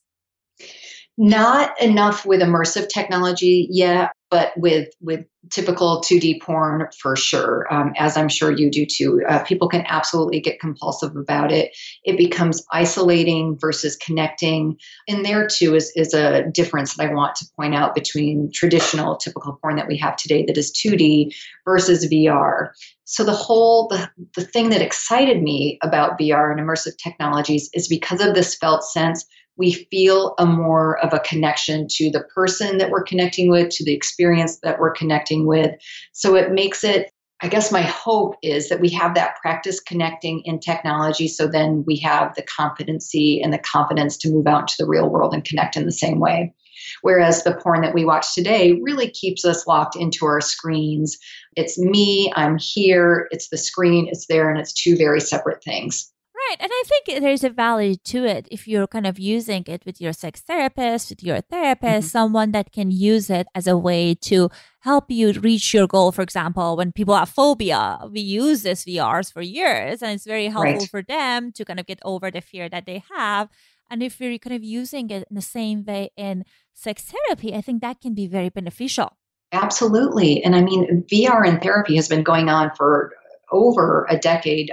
Not 1.17 1.81
enough 1.81 2.27
with 2.27 2.41
immersive 2.41 2.89
technology 2.89 3.69
yet, 3.71 4.11
but 4.31 4.53
with 4.57 4.89
with 5.01 5.25
typical 5.51 6.03
2D 6.03 6.43
porn 6.43 6.89
for 6.99 7.15
sure. 7.15 7.73
Um, 7.73 7.93
as 7.97 8.17
I'm 8.17 8.29
sure 8.29 8.51
you 8.51 8.69
do 8.69 8.85
too. 8.85 9.23
Uh, 9.29 9.45
people 9.45 9.69
can 9.69 9.85
absolutely 9.87 10.41
get 10.41 10.59
compulsive 10.59 11.15
about 11.15 11.53
it. 11.53 11.71
It 12.03 12.17
becomes 12.17 12.65
isolating 12.73 13.57
versus 13.61 13.95
connecting. 13.97 14.77
And 15.07 15.25
there 15.25 15.47
too 15.47 15.77
is 15.77 15.93
is 15.95 16.15
a 16.15 16.51
difference 16.51 16.97
that 16.97 17.09
I 17.09 17.15
want 17.15 17.37
to 17.37 17.47
point 17.55 17.77
out 17.77 17.95
between 17.95 18.51
traditional 18.53 19.17
typical 19.17 19.57
porn 19.63 19.77
that 19.77 19.87
we 19.87 19.97
have 19.99 20.17
today 20.17 20.45
that 20.47 20.59
is 20.59 20.73
2D 20.73 21.33
versus 21.65 22.09
VR. 22.13 22.71
So 23.05 23.23
the 23.23 23.33
whole 23.33 23.87
the, 23.87 24.11
the 24.35 24.45
thing 24.45 24.71
that 24.71 24.83
excited 24.83 25.41
me 25.41 25.79
about 25.81 26.19
VR 26.19 26.51
and 26.51 26.61
immersive 26.61 26.97
technologies 27.01 27.71
is 27.73 27.87
because 27.87 28.21
of 28.21 28.35
this 28.35 28.57
felt 28.57 28.83
sense 28.83 29.25
we 29.57 29.73
feel 29.91 30.35
a 30.39 30.47
more 30.47 30.99
of 30.99 31.13
a 31.13 31.21
connection 31.21 31.87
to 31.89 32.11
the 32.11 32.25
person 32.35 32.79
that 32.79 32.91
we're 32.91 33.05
connecting 33.05 33.51
with, 33.51 33.71
to 33.71 33.85
the 33.85 33.95
experience 33.95 34.59
that 34.63 34.79
we're 34.79 34.93
connecting 34.93 35.47
with. 35.47 35.73
So 36.13 36.35
it 36.35 36.53
makes 36.53 36.83
it, 36.83 37.11
I 37.41 37.49
guess 37.49 37.71
my 37.71 37.83
hope 37.83 38.37
is 38.43 38.69
that 38.69 38.81
we 38.81 38.89
have 38.91 39.15
that 39.15 39.37
practice 39.41 39.81
connecting 39.81 40.43
in 40.45 40.61
technology 40.61 41.29
so 41.29 41.47
then 41.47 41.85
we 41.87 41.97
have 41.99 42.35
the 42.35 42.43
competency 42.43 43.41
and 43.43 43.53
the 43.53 43.59
confidence 43.59 44.17
to 44.19 44.31
move 44.31 44.47
out 44.47 44.63
into 44.63 44.77
the 44.79 44.87
real 44.87 45.09
world 45.09 45.35
and 45.35 45.45
connect 45.45 45.77
in 45.77 45.85
the 45.85 45.93
same 45.93 46.21
way. 46.21 46.55
Whereas 47.03 47.45
the 47.45 47.55
porn 47.55 47.83
that 47.83 47.95
we 47.95 48.05
watch 48.05 48.35
today 48.35 48.79
really 48.83 49.11
keeps 49.11 49.45
us 49.45 49.67
locked 49.67 49.97
into 49.97 50.27
our 50.27 50.41
screens. 50.41 51.17
It's 51.57 51.79
me, 51.79 52.33
I'm 52.35 52.59
here, 52.59 53.29
it's 53.31 53.49
the 53.49 53.59
screen, 53.59 54.09
it's 54.11 54.27
there, 54.27 54.51
and 54.51 54.59
it's 54.59 54.73
two 54.73 54.97
very 54.97 55.21
separate 55.21 55.63
things. 55.63 56.13
Right. 56.49 56.57
And 56.61 56.71
I 56.73 56.83
think 56.87 57.21
there's 57.23 57.45
a 57.45 57.49
value 57.51 57.95
to 58.05 58.25
it 58.27 58.47
if 58.51 58.69
you're 58.69 58.87
kind 58.87 59.07
of 59.07 59.19
using 59.19 59.65
it 59.67 59.85
with 59.87 60.01
your 60.01 60.13
sex 60.13 60.41
therapist, 60.41 61.11
with 61.11 61.23
your 61.23 61.41
therapist, 61.41 62.09
Mhm. 62.09 62.11
someone 62.11 62.53
that 62.53 62.71
can 62.73 62.91
use 62.91 63.31
it 63.31 63.47
as 63.55 63.67
a 63.67 63.77
way 63.79 64.15
to 64.31 64.51
help 64.81 65.11
you 65.11 65.33
reach 65.33 65.73
your 65.73 65.87
goal. 65.87 66.13
For 66.13 66.23
example, 66.23 66.77
when 66.77 66.93
people 66.93 67.15
have 67.17 67.31
phobia, 67.31 67.99
we 68.11 68.21
use 68.21 68.63
this 68.63 68.85
VRs 68.85 69.31
for 69.33 69.41
years 69.43 70.03
and 70.03 70.13
it's 70.13 70.27
very 70.27 70.49
helpful 70.49 70.81
Right. 70.81 70.91
for 70.91 71.03
them 71.03 71.51
to 71.53 71.65
kind 71.65 71.81
of 71.81 71.87
get 71.87 72.01
over 72.05 72.31
the 72.31 72.41
fear 72.43 72.69
that 72.69 72.85
they 72.85 73.03
have. 73.17 73.49
And 73.91 74.03
if 74.03 74.21
you're 74.21 74.37
kind 74.39 74.57
of 74.57 74.63
using 74.65 75.11
it 75.11 75.27
in 75.31 75.37
the 75.37 75.43
same 75.59 75.85
way 75.85 76.11
in 76.17 76.45
sex 76.75 77.03
therapy, 77.13 77.55
I 77.55 77.61
think 77.63 77.81
that 77.81 78.01
can 78.01 78.13
be 78.15 78.27
very 78.27 78.49
beneficial. 78.51 79.17
Absolutely. 79.53 80.43
And 80.45 80.55
I 80.57 80.63
mean, 80.63 81.05
VR 81.11 81.45
in 81.45 81.61
therapy 81.61 81.97
has 81.97 82.09
been 82.09 82.23
going 82.23 82.49
on 82.49 82.71
for 82.77 83.13
over 83.53 84.07
a 84.11 84.19
decade. 84.19 84.71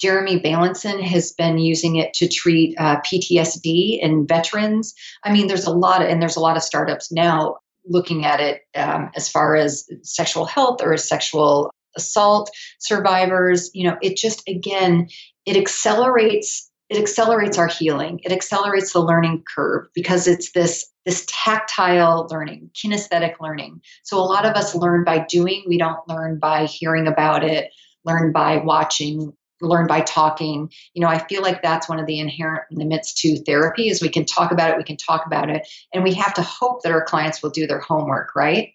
Jeremy 0.00 0.40
Bailenson 0.40 1.02
has 1.02 1.32
been 1.32 1.58
using 1.58 1.96
it 1.96 2.14
to 2.14 2.28
treat 2.28 2.74
uh, 2.78 3.00
PTSD 3.00 4.00
in 4.00 4.26
veterans. 4.26 4.94
I 5.24 5.32
mean, 5.32 5.46
there's 5.46 5.66
a 5.66 5.72
lot 5.72 6.02
of, 6.02 6.08
and 6.08 6.20
there's 6.20 6.36
a 6.36 6.40
lot 6.40 6.56
of 6.56 6.62
startups 6.62 7.12
now 7.12 7.56
looking 7.86 8.24
at 8.24 8.40
it 8.40 8.62
um, 8.74 9.10
as 9.14 9.28
far 9.28 9.56
as 9.56 9.88
sexual 10.02 10.44
health 10.44 10.80
or 10.82 10.96
sexual 10.96 11.70
assault 11.96 12.50
survivors. 12.78 13.70
You 13.74 13.90
know, 13.90 13.98
it 14.00 14.16
just 14.16 14.42
again, 14.48 15.08
it 15.46 15.56
accelerates 15.56 16.70
it 16.90 16.98
accelerates 16.98 17.56
our 17.56 17.68
healing. 17.68 18.20
It 18.24 18.32
accelerates 18.32 18.92
the 18.92 18.98
learning 18.98 19.44
curve 19.54 19.86
because 19.94 20.26
it's 20.26 20.50
this 20.52 20.90
this 21.06 21.24
tactile 21.28 22.26
learning, 22.30 22.70
kinesthetic 22.74 23.34
learning. 23.40 23.80
So 24.02 24.18
a 24.18 24.26
lot 24.26 24.44
of 24.44 24.54
us 24.54 24.74
learn 24.74 25.04
by 25.04 25.24
doing. 25.28 25.64
We 25.66 25.78
don't 25.78 26.06
learn 26.08 26.38
by 26.38 26.66
hearing 26.66 27.06
about 27.06 27.44
it. 27.44 27.70
Learn 28.04 28.32
by 28.32 28.58
watching. 28.58 29.32
Learn 29.60 29.86
by 29.86 30.00
talking. 30.00 30.70
You 30.94 31.02
know, 31.02 31.08
I 31.08 31.18
feel 31.18 31.42
like 31.42 31.62
that's 31.62 31.88
one 31.88 31.98
of 31.98 32.06
the 32.06 32.18
inherent 32.18 32.62
limits 32.70 33.12
to 33.22 33.42
therapy 33.44 33.88
is 33.88 34.02
we 34.02 34.08
can 34.08 34.24
talk 34.24 34.52
about 34.52 34.70
it, 34.70 34.76
we 34.76 34.84
can 34.84 34.96
talk 34.96 35.26
about 35.26 35.50
it, 35.50 35.66
and 35.92 36.02
we 36.04 36.14
have 36.14 36.34
to 36.34 36.42
hope 36.42 36.82
that 36.82 36.92
our 36.92 37.04
clients 37.04 37.42
will 37.42 37.50
do 37.50 37.66
their 37.66 37.80
homework, 37.80 38.34
right? 38.34 38.70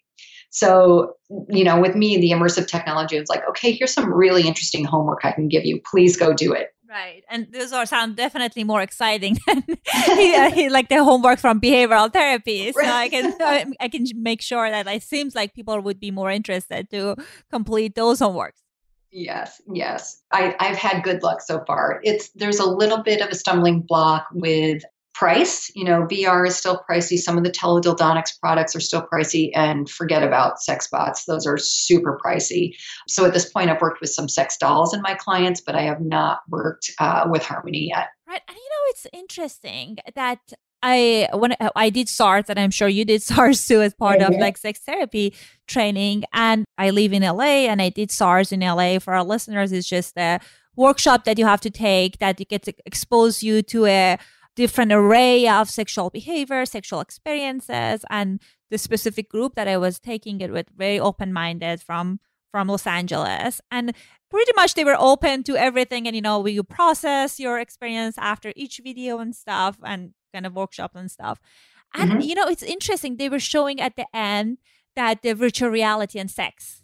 So, 0.50 1.14
you 1.48 1.64
know, 1.64 1.80
with 1.80 1.94
me, 1.94 2.18
the 2.18 2.30
immersive 2.30 2.66
technology 2.66 3.18
was 3.18 3.28
like, 3.28 3.46
okay, 3.50 3.72
here's 3.72 3.92
some 3.92 4.12
really 4.12 4.46
interesting 4.46 4.84
homework 4.84 5.24
I 5.24 5.32
can 5.32 5.48
give 5.48 5.64
you. 5.64 5.80
Please 5.84 6.16
go 6.16 6.32
do 6.32 6.52
it. 6.52 6.68
Right, 6.88 7.24
and 7.28 7.48
those 7.52 7.72
are 7.72 7.84
sound 7.84 8.16
definitely 8.16 8.62
more 8.62 8.80
exciting 8.80 9.36
than 9.46 9.64
like 10.70 10.88
the 10.88 11.02
homework 11.02 11.40
from 11.40 11.60
behavioral 11.60 12.12
therapy. 12.12 12.70
So 12.70 12.80
I 12.80 13.08
can 13.08 13.34
I 13.80 13.88
can 13.88 14.06
make 14.14 14.40
sure 14.40 14.70
that 14.70 14.86
it 14.86 15.02
seems 15.02 15.34
like 15.34 15.52
people 15.52 15.80
would 15.80 15.98
be 15.98 16.12
more 16.12 16.30
interested 16.30 16.88
to 16.90 17.16
complete 17.50 17.96
those 17.96 18.20
homeworks. 18.20 18.62
Yes, 19.12 19.60
yes. 19.72 20.22
I, 20.32 20.54
I've 20.60 20.76
had 20.76 21.02
good 21.02 21.22
luck 21.22 21.40
so 21.40 21.64
far. 21.66 22.00
It's 22.02 22.30
there's 22.30 22.58
a 22.58 22.68
little 22.68 23.02
bit 23.02 23.20
of 23.20 23.28
a 23.28 23.34
stumbling 23.34 23.80
block 23.80 24.26
with 24.32 24.82
price. 25.14 25.70
You 25.74 25.84
know, 25.84 26.02
VR 26.02 26.46
is 26.46 26.56
still 26.56 26.82
pricey. 26.88 27.16
Some 27.16 27.38
of 27.38 27.44
the 27.44 27.50
teledildonics 27.50 28.38
products 28.38 28.76
are 28.76 28.80
still 28.80 29.06
pricey, 29.10 29.50
and 29.54 29.88
forget 29.88 30.22
about 30.22 30.60
sex 30.60 30.88
bots; 30.88 31.24
those 31.24 31.46
are 31.46 31.56
super 31.56 32.18
pricey. 32.24 32.72
So 33.08 33.24
at 33.24 33.32
this 33.32 33.50
point, 33.50 33.70
I've 33.70 33.80
worked 33.80 34.00
with 34.00 34.10
some 34.10 34.28
sex 34.28 34.56
dolls 34.58 34.92
in 34.92 35.00
my 35.02 35.14
clients, 35.14 35.60
but 35.60 35.74
I 35.74 35.82
have 35.82 36.00
not 36.00 36.40
worked 36.48 36.90
uh, 37.00 37.26
with 37.30 37.42
Harmony 37.42 37.88
yet. 37.94 38.08
Right, 38.28 38.42
and 38.46 38.56
you 38.56 38.62
know 38.62 38.90
it's 38.90 39.06
interesting 39.12 39.98
that 40.14 40.52
I 40.82 41.28
when 41.32 41.54
I- 41.74 41.90
did 41.90 42.08
SARS, 42.08 42.44
and 42.48 42.58
I'm 42.58 42.70
sure 42.70 42.88
you 42.88 43.04
did 43.04 43.22
SARS 43.30 43.66
too 43.66 43.80
as 43.82 43.94
part 43.94 44.20
of 44.22 44.30
Mhm. 44.34 44.40
like 44.40 44.56
sex 44.58 44.80
therapy 44.80 45.34
training. 45.66 46.24
And 46.32 46.64
I 46.78 46.90
live 46.90 47.12
in 47.12 47.22
LA, 47.22 47.66
and 47.66 47.80
I 47.82 47.88
did 47.88 48.10
SARS 48.10 48.52
in 48.52 48.60
LA. 48.62 48.98
For 48.98 49.14
our 49.14 49.24
listeners, 49.24 49.72
it's 49.72 49.88
just 49.88 50.16
a 50.16 50.38
workshop 50.76 51.24
that 51.24 51.38
you 51.38 51.46
have 51.46 51.60
to 51.62 51.70
take 51.70 52.18
that 52.18 52.40
it 52.40 52.48
gets 52.48 52.68
expose 52.84 53.42
you 53.42 53.62
to 53.62 53.86
a 53.86 54.18
different 54.54 54.92
array 54.92 55.46
of 55.48 55.68
sexual 55.70 56.08
behavior, 56.10 56.64
sexual 56.66 57.00
experiences, 57.00 58.04
and 58.10 58.40
the 58.70 58.78
specific 58.78 59.28
group 59.30 59.54
that 59.54 59.68
I 59.68 59.76
was 59.76 59.98
taking 59.98 60.40
it 60.40 60.50
with 60.52 60.68
very 60.76 60.98
open 61.00 61.32
minded 61.32 61.82
from 61.82 62.20
from 62.52 62.68
Los 62.68 62.86
Angeles. 62.86 63.60
And 63.70 63.92
pretty 64.30 64.52
much 64.56 64.74
they 64.74 64.84
were 64.84 64.96
open 64.98 65.42
to 65.44 65.56
everything. 65.56 66.06
And, 66.06 66.16
you 66.16 66.22
know, 66.22 66.40
we 66.40 66.60
process 66.62 67.38
your 67.38 67.58
experience 67.58 68.16
after 68.18 68.52
each 68.56 68.80
video 68.82 69.18
and 69.18 69.34
stuff 69.34 69.76
and 69.84 70.12
kind 70.32 70.46
of 70.46 70.54
workshop 70.54 70.92
and 70.94 71.10
stuff. 71.10 71.40
And, 71.94 72.12
mm-hmm. 72.12 72.20
you 72.20 72.34
know, 72.34 72.46
it's 72.46 72.62
interesting. 72.62 73.16
They 73.16 73.28
were 73.28 73.40
showing 73.40 73.80
at 73.80 73.96
the 73.96 74.06
end 74.14 74.58
that 74.96 75.22
the 75.22 75.34
virtual 75.34 75.70
reality 75.70 76.18
and 76.18 76.30
sex 76.30 76.82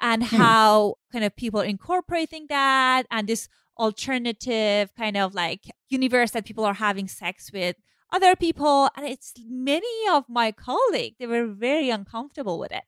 and 0.00 0.22
mm-hmm. 0.22 0.36
how 0.36 0.94
kind 1.12 1.24
of 1.24 1.36
people 1.36 1.60
are 1.60 1.64
incorporating 1.64 2.46
that 2.48 3.06
and 3.10 3.28
this 3.28 3.48
alternative 3.78 4.90
kind 4.96 5.16
of 5.16 5.34
like 5.34 5.70
universe 5.88 6.30
that 6.32 6.44
people 6.44 6.64
are 6.64 6.74
having 6.74 7.08
sex 7.08 7.50
with 7.52 7.76
other 8.12 8.34
people 8.34 8.88
and 8.96 9.06
it's 9.06 9.34
many 9.48 9.86
of 10.10 10.24
my 10.28 10.52
colleagues 10.52 11.16
they 11.18 11.26
were 11.26 11.46
very 11.46 11.90
uncomfortable 11.90 12.58
with 12.58 12.72
it 12.72 12.82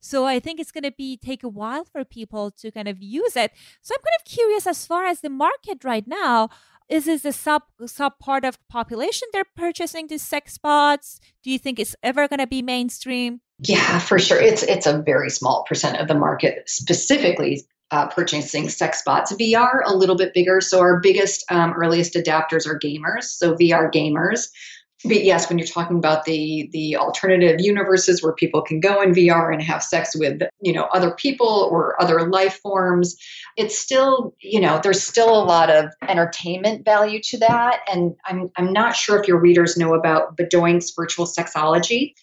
so 0.00 0.24
i 0.24 0.40
think 0.40 0.58
it's 0.58 0.72
going 0.72 0.84
to 0.84 0.92
be 0.96 1.16
take 1.16 1.42
a 1.42 1.48
while 1.48 1.84
for 1.84 2.04
people 2.04 2.50
to 2.50 2.70
kind 2.70 2.88
of 2.88 3.02
use 3.02 3.36
it 3.36 3.50
so 3.82 3.94
i'm 3.94 3.98
kind 3.98 4.18
of 4.18 4.24
curious 4.24 4.66
as 4.66 4.86
far 4.86 5.04
as 5.04 5.20
the 5.20 5.30
market 5.30 5.84
right 5.84 6.06
now 6.06 6.48
is 6.88 7.06
this 7.06 7.24
a 7.24 7.32
sub 7.32 7.62
sub 7.86 8.18
part 8.18 8.44
of 8.44 8.58
population 8.68 9.28
they're 9.32 9.44
purchasing 9.56 10.06
these 10.06 10.22
sex 10.22 10.58
bots 10.58 11.20
do 11.42 11.50
you 11.50 11.58
think 11.58 11.78
it's 11.78 11.96
ever 12.02 12.28
going 12.28 12.40
to 12.40 12.46
be 12.46 12.62
mainstream 12.62 13.40
yeah 13.58 13.98
for 13.98 14.18
sure 14.18 14.40
it's 14.40 14.62
it's 14.62 14.86
a 14.86 14.98
very 14.98 15.30
small 15.30 15.64
percent 15.68 15.98
of 15.98 16.08
the 16.08 16.14
market 16.14 16.68
specifically 16.68 17.66
uh, 17.90 18.08
purchasing 18.08 18.68
sex 18.68 19.02
bots. 19.04 19.32
VR 19.32 19.80
a 19.84 19.94
little 19.94 20.16
bit 20.16 20.34
bigger. 20.34 20.60
So 20.60 20.80
our 20.80 20.98
biggest, 20.98 21.44
um, 21.50 21.74
earliest 21.74 22.14
adapters 22.14 22.66
are 22.66 22.76
gamers. 22.76 23.24
So 23.24 23.54
VR 23.54 23.92
gamers. 23.92 24.48
But 25.04 25.22
yes, 25.22 25.48
when 25.48 25.58
you're 25.58 25.66
talking 25.66 25.98
about 25.98 26.24
the 26.24 26.68
the 26.72 26.96
alternative 26.96 27.60
universes 27.60 28.22
where 28.22 28.32
people 28.32 28.62
can 28.62 28.80
go 28.80 29.02
in 29.02 29.12
VR 29.12 29.52
and 29.52 29.62
have 29.62 29.82
sex 29.82 30.16
with 30.16 30.42
you 30.60 30.72
know 30.72 30.88
other 30.94 31.10
people 31.12 31.68
or 31.70 32.00
other 32.00 32.28
life 32.28 32.58
forms, 32.62 33.16
it's 33.56 33.78
still 33.78 34.34
you 34.40 34.60
know 34.60 34.80
there's 34.82 35.02
still 35.02 35.30
a 35.30 35.44
lot 35.44 35.70
of 35.70 35.86
entertainment 36.08 36.84
value 36.84 37.20
to 37.24 37.38
that. 37.38 37.80
And 37.92 38.14
I'm 38.24 38.50
I'm 38.56 38.72
not 38.72 38.96
sure 38.96 39.20
if 39.20 39.28
your 39.28 39.40
readers 39.40 39.76
know 39.76 39.94
about 39.94 40.36
BaDoink's 40.36 40.92
virtual 40.96 41.26
sexology 41.26 42.14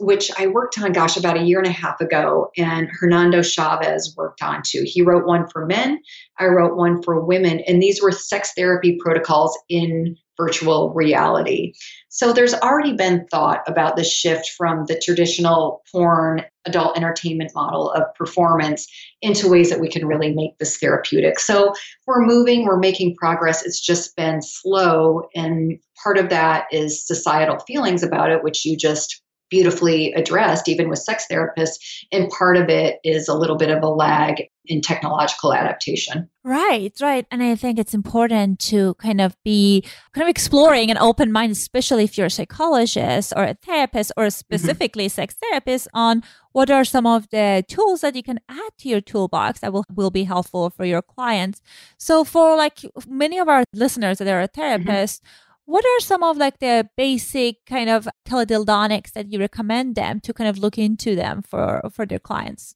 which 0.00 0.30
I 0.38 0.46
worked 0.46 0.78
on, 0.78 0.92
gosh, 0.92 1.18
about 1.18 1.36
a 1.36 1.42
year 1.42 1.58
and 1.58 1.66
a 1.66 1.72
half 1.72 2.00
ago, 2.00 2.50
and 2.56 2.88
Hernando 2.90 3.40
Chaves 3.40 4.16
worked 4.16 4.42
on 4.42 4.62
too. 4.64 4.82
He 4.86 5.02
wrote 5.02 5.26
one 5.26 5.46
for 5.48 5.66
men, 5.66 6.00
I 6.38 6.46
wrote 6.46 6.74
one 6.74 7.02
for 7.02 7.20
women, 7.20 7.60
and 7.66 7.82
these 7.82 8.00
were 8.02 8.10
sex 8.10 8.52
therapy 8.56 8.98
protocols 8.98 9.56
in 9.68 10.16
virtual 10.40 10.90
reality. 10.94 11.74
So 12.08 12.32
there's 12.32 12.54
already 12.54 12.94
been 12.94 13.26
thought 13.30 13.60
about 13.66 13.96
the 13.96 14.04
shift 14.04 14.50
from 14.56 14.86
the 14.86 14.98
traditional 14.98 15.82
porn 15.92 16.42
adult 16.64 16.96
entertainment 16.96 17.52
model 17.54 17.90
of 17.90 18.02
performance 18.14 18.86
into 19.20 19.48
ways 19.48 19.68
that 19.70 19.80
we 19.80 19.88
can 19.88 20.06
really 20.06 20.32
make 20.34 20.56
this 20.58 20.78
therapeutic. 20.78 21.38
So 21.38 21.74
we're 22.06 22.24
moving, 22.24 22.64
we're 22.64 22.78
making 22.78 23.16
progress. 23.16 23.64
It's 23.64 23.80
just 23.80 24.16
been 24.16 24.40
slow. 24.40 25.28
And 25.34 25.78
part 26.02 26.16
of 26.16 26.30
that 26.30 26.64
is 26.72 27.06
societal 27.06 27.58
feelings 27.60 28.02
about 28.02 28.30
it, 28.30 28.42
which 28.42 28.64
you 28.64 28.76
just 28.76 29.22
beautifully 29.50 30.12
addressed, 30.12 30.68
even 30.68 30.88
with 30.88 31.00
sex 31.00 31.26
therapists. 31.30 31.76
And 32.12 32.30
part 32.30 32.56
of 32.56 32.68
it 32.68 32.98
is 33.04 33.28
a 33.28 33.34
little 33.34 33.56
bit 33.56 33.70
of 33.70 33.82
a 33.82 33.88
lag 33.88 34.44
in 34.70 34.80
technological 34.80 35.52
adaptation. 35.52 36.30
Right, 36.44 36.92
right. 37.02 37.26
And 37.30 37.42
I 37.42 37.56
think 37.56 37.78
it's 37.78 37.92
important 37.92 38.60
to 38.70 38.94
kind 38.94 39.20
of 39.20 39.36
be 39.44 39.84
kind 40.14 40.22
of 40.22 40.28
exploring 40.28 40.90
an 40.90 40.96
open 40.96 41.32
mind, 41.32 41.52
especially 41.52 42.04
if 42.04 42.16
you're 42.16 42.28
a 42.28 42.30
psychologist 42.30 43.32
or 43.36 43.42
a 43.42 43.54
therapist 43.54 44.12
or 44.16 44.24
mm-hmm. 44.24 44.30
specifically 44.30 45.06
mm-hmm. 45.06 45.20
sex 45.22 45.34
therapist 45.34 45.88
on 45.92 46.22
what 46.52 46.70
are 46.70 46.84
some 46.84 47.04
of 47.04 47.28
the 47.30 47.64
tools 47.68 48.00
that 48.02 48.14
you 48.14 48.22
can 48.22 48.38
add 48.48 48.70
to 48.78 48.88
your 48.88 49.00
toolbox 49.00 49.58
that 49.60 49.72
will, 49.72 49.84
will 49.92 50.10
be 50.10 50.24
helpful 50.24 50.70
for 50.70 50.84
your 50.84 51.02
clients. 51.02 51.60
So 51.98 52.22
for 52.22 52.56
like 52.56 52.78
many 53.08 53.38
of 53.38 53.48
our 53.48 53.64
listeners 53.74 54.18
that 54.18 54.28
are 54.28 54.40
a 54.40 54.46
therapist, 54.46 55.22
mm-hmm 55.22 55.46
what 55.66 55.84
are 55.84 56.00
some 56.00 56.24
of 56.24 56.36
like 56.36 56.58
the 56.58 56.88
basic 56.96 57.64
kind 57.64 57.88
of 57.88 58.08
teledildonics 58.26 59.12
that 59.12 59.30
you 59.30 59.38
recommend 59.38 59.94
them 59.94 60.18
to 60.18 60.34
kind 60.34 60.50
of 60.50 60.58
look 60.58 60.76
into 60.76 61.14
them 61.14 61.42
for 61.42 61.80
for 61.92 62.04
their 62.04 62.18
clients? 62.18 62.74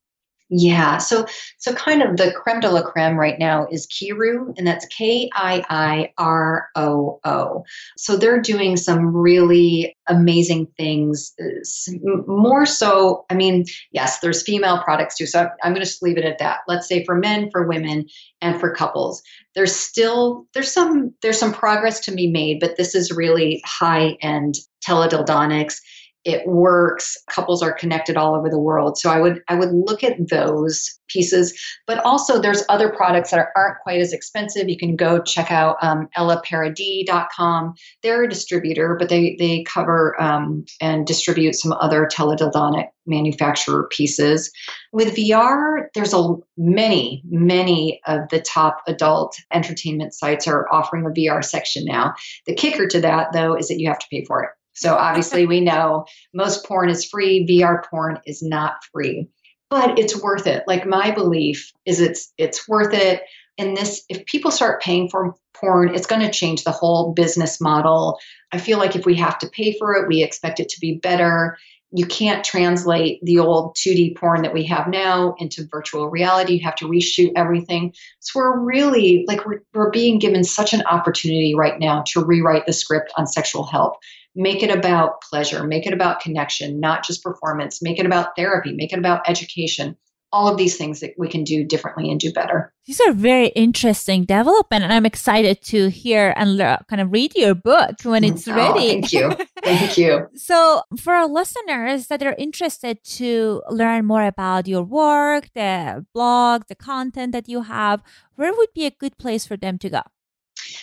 Yeah, 0.50 0.98
so 0.98 1.24
so 1.58 1.72
kind 1.72 2.02
of 2.02 2.18
the 2.18 2.30
creme 2.30 2.60
de 2.60 2.70
la 2.70 2.82
creme 2.82 3.18
right 3.18 3.38
now 3.38 3.66
is 3.70 3.86
Kiiroo, 3.86 4.54
and 4.58 4.66
that's 4.66 4.84
K 4.86 5.30
I 5.34 5.64
I 5.70 6.12
R 6.18 6.68
O 6.76 7.18
O. 7.24 7.64
So 7.96 8.16
they're 8.16 8.42
doing 8.42 8.76
some 8.76 9.16
really 9.16 9.96
amazing 10.06 10.66
things. 10.76 11.32
Uh, 11.40 11.96
more 12.26 12.66
so, 12.66 13.24
I 13.30 13.34
mean, 13.34 13.64
yes, 13.92 14.20
there's 14.20 14.42
female 14.42 14.82
products 14.82 15.16
too. 15.16 15.26
So 15.26 15.40
I'm, 15.40 15.48
I'm 15.62 15.72
going 15.72 15.82
to 15.82 15.88
just 15.88 16.02
leave 16.02 16.18
it 16.18 16.26
at 16.26 16.38
that. 16.38 16.58
Let's 16.68 16.86
say 16.86 17.04
for 17.04 17.16
men, 17.16 17.48
for 17.50 17.66
women, 17.66 18.04
and 18.42 18.60
for 18.60 18.74
couples, 18.74 19.22
there's 19.54 19.74
still 19.74 20.46
there's 20.52 20.70
some 20.70 21.14
there's 21.22 21.38
some 21.38 21.54
progress 21.54 22.00
to 22.00 22.12
be 22.12 22.30
made, 22.30 22.60
but 22.60 22.76
this 22.76 22.94
is 22.94 23.10
really 23.10 23.62
high 23.64 24.18
end 24.20 24.56
teledildonics 24.86 25.76
it 26.24 26.46
works 26.46 27.16
couples 27.28 27.62
are 27.62 27.72
connected 27.72 28.16
all 28.16 28.34
over 28.34 28.48
the 28.48 28.58
world. 28.58 28.98
So 28.98 29.10
i 29.10 29.20
would 29.20 29.42
i 29.48 29.54
would 29.54 29.72
look 29.72 30.02
at 30.02 30.28
those 30.28 30.98
pieces 31.08 31.54
but 31.86 31.98
also 32.04 32.40
there's 32.40 32.64
other 32.68 32.88
products 32.88 33.30
that 33.30 33.38
are, 33.38 33.52
not 33.56 33.76
quite 33.82 34.00
as 34.00 34.12
expensive. 34.12 34.68
You 34.68 34.78
can 34.78 34.96
go 34.96 35.22
check 35.22 35.50
out 35.50 35.76
um, 35.82 36.08
ellaparadis.com 36.16 37.74
they're 38.02 38.24
a 38.24 38.28
distributor 38.28 38.96
but 38.98 39.08
they 39.08 39.36
they 39.38 39.62
cover 39.64 40.20
um, 40.20 40.64
and 40.80 41.06
distribute 41.06 41.54
some 41.54 41.72
other 41.72 42.08
teledildonic 42.10 42.88
manufacturer 43.06 43.86
pieces. 43.90 44.50
With 44.92 45.14
vr 45.14 45.86
there's 45.94 46.14
a 46.14 46.34
many 46.56 47.22
many 47.28 48.00
of 48.06 48.28
the 48.30 48.40
top 48.40 48.82
adult 48.86 49.36
entertainment 49.52 50.14
sites 50.14 50.46
are 50.46 50.72
offering 50.72 51.04
a 51.04 51.10
vr 51.10 51.44
section 51.44 51.84
now. 51.84 52.14
The 52.46 52.54
kicker 52.54 52.86
to 52.88 53.00
that 53.00 53.32
though 53.32 53.54
is 53.54 53.68
that 53.68 53.78
you 53.78 53.88
have 53.88 53.98
to 53.98 54.06
pay 54.10 54.24
for 54.24 54.42
it 54.42 54.50
so 54.74 54.96
obviously, 54.96 55.46
we 55.46 55.60
know 55.60 56.04
most 56.34 56.66
porn 56.66 56.90
is 56.90 57.04
free, 57.04 57.46
VR 57.48 57.84
porn 57.88 58.18
is 58.26 58.42
not 58.42 58.84
free. 58.92 59.28
But 59.70 59.98
it's 59.98 60.20
worth 60.20 60.46
it. 60.46 60.64
Like 60.66 60.86
my 60.86 61.10
belief 61.10 61.72
is 61.86 62.00
it's 62.00 62.32
it's 62.38 62.68
worth 62.68 62.92
it. 62.92 63.22
And 63.56 63.76
this 63.76 64.04
if 64.08 64.26
people 64.26 64.50
start 64.50 64.82
paying 64.82 65.08
for 65.08 65.34
porn, 65.54 65.94
it's 65.94 66.06
going 66.06 66.20
to 66.20 66.30
change 66.30 66.64
the 66.64 66.70
whole 66.70 67.12
business 67.12 67.60
model. 67.60 68.18
I 68.52 68.58
feel 68.58 68.78
like 68.78 68.94
if 68.94 69.06
we 69.06 69.14
have 69.16 69.38
to 69.38 69.48
pay 69.48 69.76
for 69.78 69.94
it, 69.94 70.08
we 70.08 70.22
expect 70.22 70.60
it 70.60 70.68
to 70.70 70.80
be 70.80 70.96
better. 70.96 71.56
You 71.96 72.06
can't 72.06 72.44
translate 72.44 73.20
the 73.22 73.38
old 73.38 73.76
2D 73.76 74.16
porn 74.16 74.42
that 74.42 74.52
we 74.52 74.64
have 74.64 74.88
now 74.88 75.36
into 75.38 75.66
virtual 75.70 76.10
reality. 76.10 76.54
You 76.54 76.64
have 76.64 76.74
to 76.76 76.88
reshoot 76.88 77.30
everything. 77.36 77.94
So 78.18 78.40
we're 78.40 78.58
really 78.58 79.24
like 79.28 79.46
we're, 79.46 79.60
we're 79.72 79.90
being 79.90 80.18
given 80.18 80.42
such 80.42 80.72
an 80.72 80.82
opportunity 80.86 81.54
right 81.54 81.78
now 81.78 82.02
to 82.08 82.24
rewrite 82.24 82.66
the 82.66 82.72
script 82.72 83.12
on 83.16 83.26
sexual 83.26 83.64
health 83.64 83.96
make 84.34 84.62
it 84.62 84.76
about 84.76 85.22
pleasure, 85.22 85.64
make 85.64 85.86
it 85.86 85.92
about 85.92 86.20
connection, 86.20 86.80
not 86.80 87.04
just 87.04 87.22
performance, 87.22 87.80
make 87.80 87.98
it 87.98 88.06
about 88.06 88.34
therapy, 88.36 88.72
make 88.72 88.92
it 88.92 88.98
about 88.98 89.28
education. 89.28 89.96
All 90.34 90.48
of 90.48 90.56
these 90.56 90.76
things 90.76 90.98
that 91.00 91.14
we 91.16 91.28
can 91.28 91.44
do 91.44 91.64
differently 91.64 92.10
and 92.10 92.18
do 92.18 92.32
better. 92.32 92.72
These 92.86 93.00
are 93.00 93.12
very 93.12 93.48
interesting 93.48 94.24
development, 94.24 94.82
and 94.82 94.92
I'm 94.92 95.06
excited 95.06 95.62
to 95.72 95.88
hear 95.88 96.34
and 96.36 96.58
kind 96.88 97.00
of 97.00 97.12
read 97.12 97.32
your 97.36 97.54
book 97.54 98.02
when 98.02 98.22
mm-hmm. 98.22 98.34
it's 98.34 98.48
oh, 98.48 98.54
ready. 98.54 98.88
Thank 98.88 99.12
you, 99.12 99.32
thank 99.62 99.96
you. 99.96 100.28
so, 100.34 100.82
for 100.98 101.12
our 101.14 101.28
listeners 101.28 102.08
that 102.08 102.22
are 102.22 102.34
interested 102.36 103.02
to 103.18 103.62
learn 103.70 104.04
more 104.04 104.24
about 104.24 104.66
your 104.66 104.82
work, 104.82 105.50
the 105.54 106.04
blog, 106.12 106.64
the 106.68 106.74
content 106.74 107.32
that 107.32 107.48
you 107.48 107.62
have, 107.62 108.02
where 108.34 108.52
would 108.52 108.74
be 108.74 108.86
a 108.86 108.90
good 108.90 109.16
place 109.16 109.46
for 109.46 109.56
them 109.56 109.78
to 109.78 109.88
go? 109.88 110.02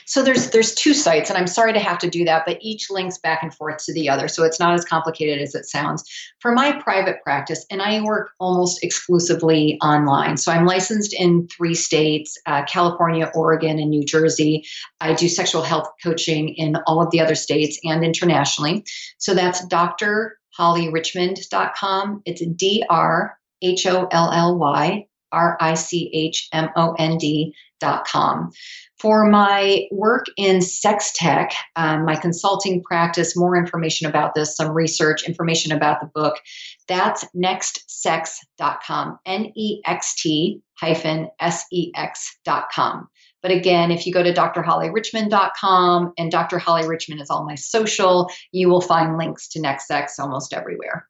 So 0.05 0.23
there's 0.23 0.49
there's 0.49 0.73
two 0.73 0.93
sites, 0.93 1.29
and 1.29 1.37
I'm 1.37 1.47
sorry 1.47 1.73
to 1.73 1.79
have 1.79 1.97
to 1.99 2.09
do 2.09 2.25
that, 2.25 2.43
but 2.45 2.57
each 2.61 2.89
links 2.89 3.17
back 3.17 3.43
and 3.43 3.53
forth 3.53 3.83
to 3.85 3.93
the 3.93 4.09
other, 4.09 4.27
so 4.27 4.43
it's 4.43 4.59
not 4.59 4.73
as 4.73 4.85
complicated 4.85 5.41
as 5.41 5.55
it 5.55 5.65
sounds. 5.65 6.03
For 6.39 6.51
my 6.51 6.73
private 6.81 7.21
practice, 7.23 7.65
and 7.69 7.81
I 7.81 8.01
work 8.01 8.31
almost 8.39 8.83
exclusively 8.83 9.77
online, 9.81 10.37
so 10.37 10.51
I'm 10.51 10.65
licensed 10.65 11.13
in 11.13 11.47
three 11.47 11.75
states: 11.75 12.37
uh, 12.45 12.63
California, 12.65 13.31
Oregon, 13.33 13.79
and 13.79 13.89
New 13.89 14.03
Jersey. 14.03 14.65
I 14.99 15.13
do 15.13 15.27
sexual 15.27 15.61
health 15.61 15.89
coaching 16.03 16.49
in 16.55 16.77
all 16.87 17.01
of 17.01 17.11
the 17.11 17.21
other 17.21 17.35
states 17.35 17.79
and 17.83 18.03
internationally. 18.03 18.83
So 19.17 19.33
that's 19.33 19.65
Dr. 19.67 20.37
drhollyrichmond.com. 20.57 22.21
It's 22.25 22.45
D 22.55 22.83
R 22.89 23.37
H 23.61 23.85
O 23.85 24.07
L 24.11 24.31
L 24.31 24.57
Y 24.57 25.07
R 25.31 25.57
I 25.59 25.73
C 25.75 26.09
H 26.13 26.49
M 26.51 26.69
O 26.75 26.93
N 26.97 27.17
D 27.17 27.55
com. 27.81 28.51
For 28.99 29.27
my 29.27 29.87
work 29.91 30.25
in 30.37 30.61
sex 30.61 31.11
tech, 31.15 31.53
um, 31.75 32.05
my 32.05 32.15
consulting 32.15 32.83
practice, 32.83 33.35
more 33.35 33.57
information 33.57 34.07
about 34.07 34.35
this, 34.35 34.55
some 34.55 34.71
research, 34.71 35.27
information 35.27 35.71
about 35.71 36.01
the 36.01 36.11
book, 36.13 36.35
that's 36.87 37.25
nextsex.com, 37.35 39.17
N 39.25 39.51
E 39.55 39.81
X 39.85 40.15
T 40.21 40.61
hyphen 40.79 41.29
S 41.39 41.65
E 41.71 41.91
X.com. 41.95 43.07
But 43.41 43.51
again, 43.51 43.89
if 43.89 44.05
you 44.05 44.13
go 44.13 44.21
to 44.21 44.33
drhollyrichmond.com 44.33 46.13
and 46.17 46.31
Dr. 46.31 46.59
Holly 46.59 46.87
Richmond 46.87 47.21
is 47.21 47.29
all 47.29 47.45
my 47.45 47.55
social, 47.55 48.29
you 48.51 48.69
will 48.69 48.81
find 48.81 49.17
links 49.17 49.47
to 49.49 49.59
NextSex 49.59 50.19
almost 50.19 50.53
everywhere. 50.53 51.07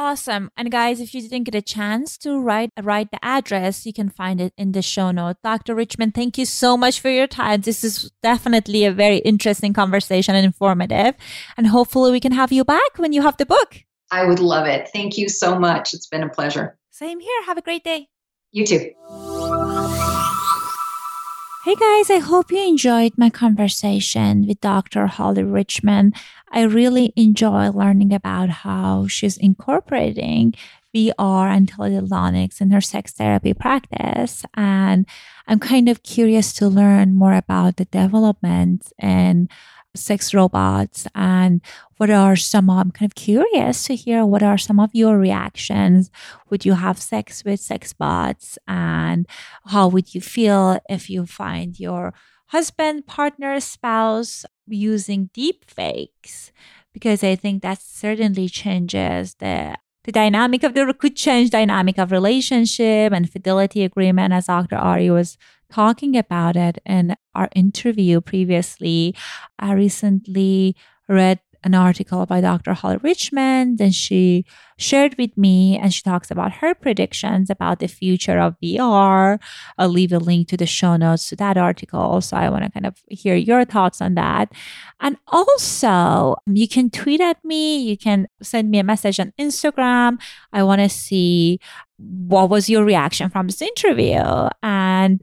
Awesome. 0.00 0.50
And 0.56 0.72
guys, 0.72 0.98
if 0.98 1.14
you 1.14 1.20
didn't 1.20 1.44
get 1.44 1.54
a 1.54 1.60
chance 1.60 2.16
to 2.24 2.40
write 2.40 2.70
write 2.80 3.10
the 3.10 3.22
address, 3.22 3.84
you 3.84 3.92
can 3.92 4.08
find 4.08 4.40
it 4.40 4.54
in 4.56 4.72
the 4.72 4.80
show 4.80 5.10
note. 5.10 5.36
Dr. 5.44 5.74
Richman, 5.74 6.10
thank 6.10 6.38
you 6.38 6.46
so 6.46 6.74
much 6.74 7.00
for 7.00 7.10
your 7.10 7.26
time. 7.26 7.60
This 7.60 7.84
is 7.84 8.10
definitely 8.22 8.86
a 8.86 8.92
very 8.92 9.18
interesting 9.18 9.74
conversation 9.74 10.34
and 10.34 10.46
informative. 10.46 11.16
And 11.58 11.66
hopefully 11.66 12.12
we 12.12 12.18
can 12.18 12.32
have 12.32 12.50
you 12.50 12.64
back 12.64 12.96
when 12.96 13.12
you 13.12 13.20
have 13.20 13.36
the 13.36 13.44
book. 13.44 13.84
I 14.10 14.24
would 14.24 14.38
love 14.38 14.66
it. 14.66 14.88
Thank 14.90 15.18
you 15.18 15.28
so 15.28 15.58
much. 15.58 15.92
It's 15.92 16.06
been 16.06 16.22
a 16.22 16.30
pleasure. 16.30 16.78
Same 16.88 17.20
here. 17.20 17.42
Have 17.44 17.58
a 17.58 17.62
great 17.62 17.84
day. 17.84 18.08
You 18.52 18.64
too. 18.64 18.92
Hey 21.62 21.74
guys, 21.74 22.10
I 22.10 22.20
hope 22.20 22.50
you 22.50 22.66
enjoyed 22.66 23.18
my 23.18 23.28
conversation 23.28 24.46
with 24.46 24.62
Dr. 24.62 25.06
Holly 25.06 25.42
Richman. 25.42 26.14
I 26.50 26.62
really 26.62 27.12
enjoy 27.16 27.68
learning 27.68 28.14
about 28.14 28.48
how 28.48 29.06
she's 29.08 29.36
incorporating 29.36 30.54
VR 30.96 31.54
and 31.54 31.70
teledildonics 31.70 32.62
in 32.62 32.70
her 32.70 32.80
sex 32.80 33.12
therapy 33.12 33.52
practice. 33.52 34.42
And 34.54 35.04
I'm 35.46 35.60
kind 35.60 35.90
of 35.90 36.02
curious 36.02 36.54
to 36.54 36.66
learn 36.66 37.14
more 37.14 37.34
about 37.34 37.76
the 37.76 37.84
development 37.84 38.90
and 38.98 39.50
sex 39.94 40.32
robots 40.32 41.06
and 41.14 41.60
what 41.96 42.10
are 42.10 42.36
some 42.36 42.70
i'm 42.70 42.90
kind 42.90 43.10
of 43.10 43.14
curious 43.14 43.84
to 43.84 43.94
hear 43.94 44.24
what 44.24 44.42
are 44.42 44.58
some 44.58 44.78
of 44.80 44.90
your 44.92 45.18
reactions. 45.18 46.10
Would 46.48 46.64
you 46.64 46.74
have 46.74 46.98
sex 47.00 47.44
with 47.44 47.60
sex 47.60 47.92
bots? 47.92 48.58
And 48.68 49.26
how 49.66 49.88
would 49.88 50.14
you 50.14 50.20
feel 50.20 50.78
if 50.88 51.10
you 51.10 51.26
find 51.26 51.78
your 51.78 52.14
husband 52.46 53.06
partner 53.06 53.60
spouse 53.60 54.44
using 54.66 55.30
deep 55.34 55.64
fakes 55.68 56.52
because 56.92 57.22
i 57.24 57.34
think 57.34 57.62
that 57.62 57.80
certainly 57.80 58.48
changes 58.48 59.34
the 59.36 59.76
the 60.04 60.12
dynamic 60.12 60.62
of 60.62 60.74
the 60.74 60.94
could 60.94 61.16
change 61.16 61.50
dynamic 61.50 61.98
of 61.98 62.10
relationship 62.10 63.12
and 63.12 63.30
fidelity 63.30 63.84
agreement 63.84 64.32
as 64.32 64.46
dr 64.46 64.74
ari 64.76 65.10
was 65.10 65.36
talking 65.70 66.16
about 66.16 66.56
it 66.56 66.78
in 66.84 67.16
our 67.34 67.48
interview 67.54 68.20
previously. 68.20 69.14
I 69.58 69.72
recently 69.72 70.76
read 71.08 71.40
an 71.62 71.74
article 71.74 72.24
by 72.26 72.40
Dr. 72.40 72.72
Holly 72.72 72.98
Richmond, 73.02 73.78
Then 73.78 73.90
she 73.90 74.44
shared 74.78 75.16
with 75.18 75.36
me 75.36 75.78
and 75.78 75.92
she 75.92 76.02
talks 76.02 76.30
about 76.30 76.52
her 76.54 76.74
predictions 76.74 77.50
about 77.50 77.80
the 77.80 77.86
future 77.86 78.38
of 78.38 78.56
VR. 78.62 79.38
I'll 79.76 79.88
leave 79.88 80.12
a 80.12 80.18
link 80.18 80.48
to 80.48 80.56
the 80.56 80.66
show 80.66 80.96
notes 80.96 81.28
to 81.28 81.36
that 81.36 81.58
article. 81.58 82.20
So 82.22 82.36
I 82.36 82.48
want 82.48 82.64
to 82.64 82.70
kind 82.70 82.86
of 82.86 82.96
hear 83.08 83.34
your 83.34 83.64
thoughts 83.66 84.00
on 84.00 84.14
that. 84.14 84.52
And 85.00 85.18
also, 85.28 86.36
you 86.46 86.66
can 86.66 86.88
tweet 86.88 87.20
at 87.20 87.44
me, 87.44 87.78
you 87.78 87.98
can 87.98 88.26
send 88.42 88.70
me 88.70 88.78
a 88.78 88.84
message 88.84 89.20
on 89.20 89.32
Instagram. 89.38 90.18
I 90.52 90.62
want 90.62 90.80
to 90.80 90.88
see 90.88 91.60
what 92.00 92.48
was 92.48 92.70
your 92.70 92.84
reaction 92.84 93.28
from 93.28 93.48
this 93.48 93.60
interview? 93.60 94.22
And 94.62 95.20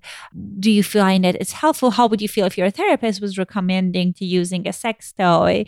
do 0.59 0.69
you 0.69 0.83
find 0.83 1.25
it 1.25 1.37
it's 1.39 1.53
helpful? 1.53 1.91
How 1.91 2.07
would 2.07 2.21
you 2.21 2.27
feel 2.27 2.45
if 2.45 2.57
your 2.57 2.69
therapist 2.69 3.21
was 3.21 3.37
recommending 3.37 4.11
to 4.15 4.25
using 4.25 4.67
a 4.67 4.73
sex 4.73 5.13
toy? 5.13 5.63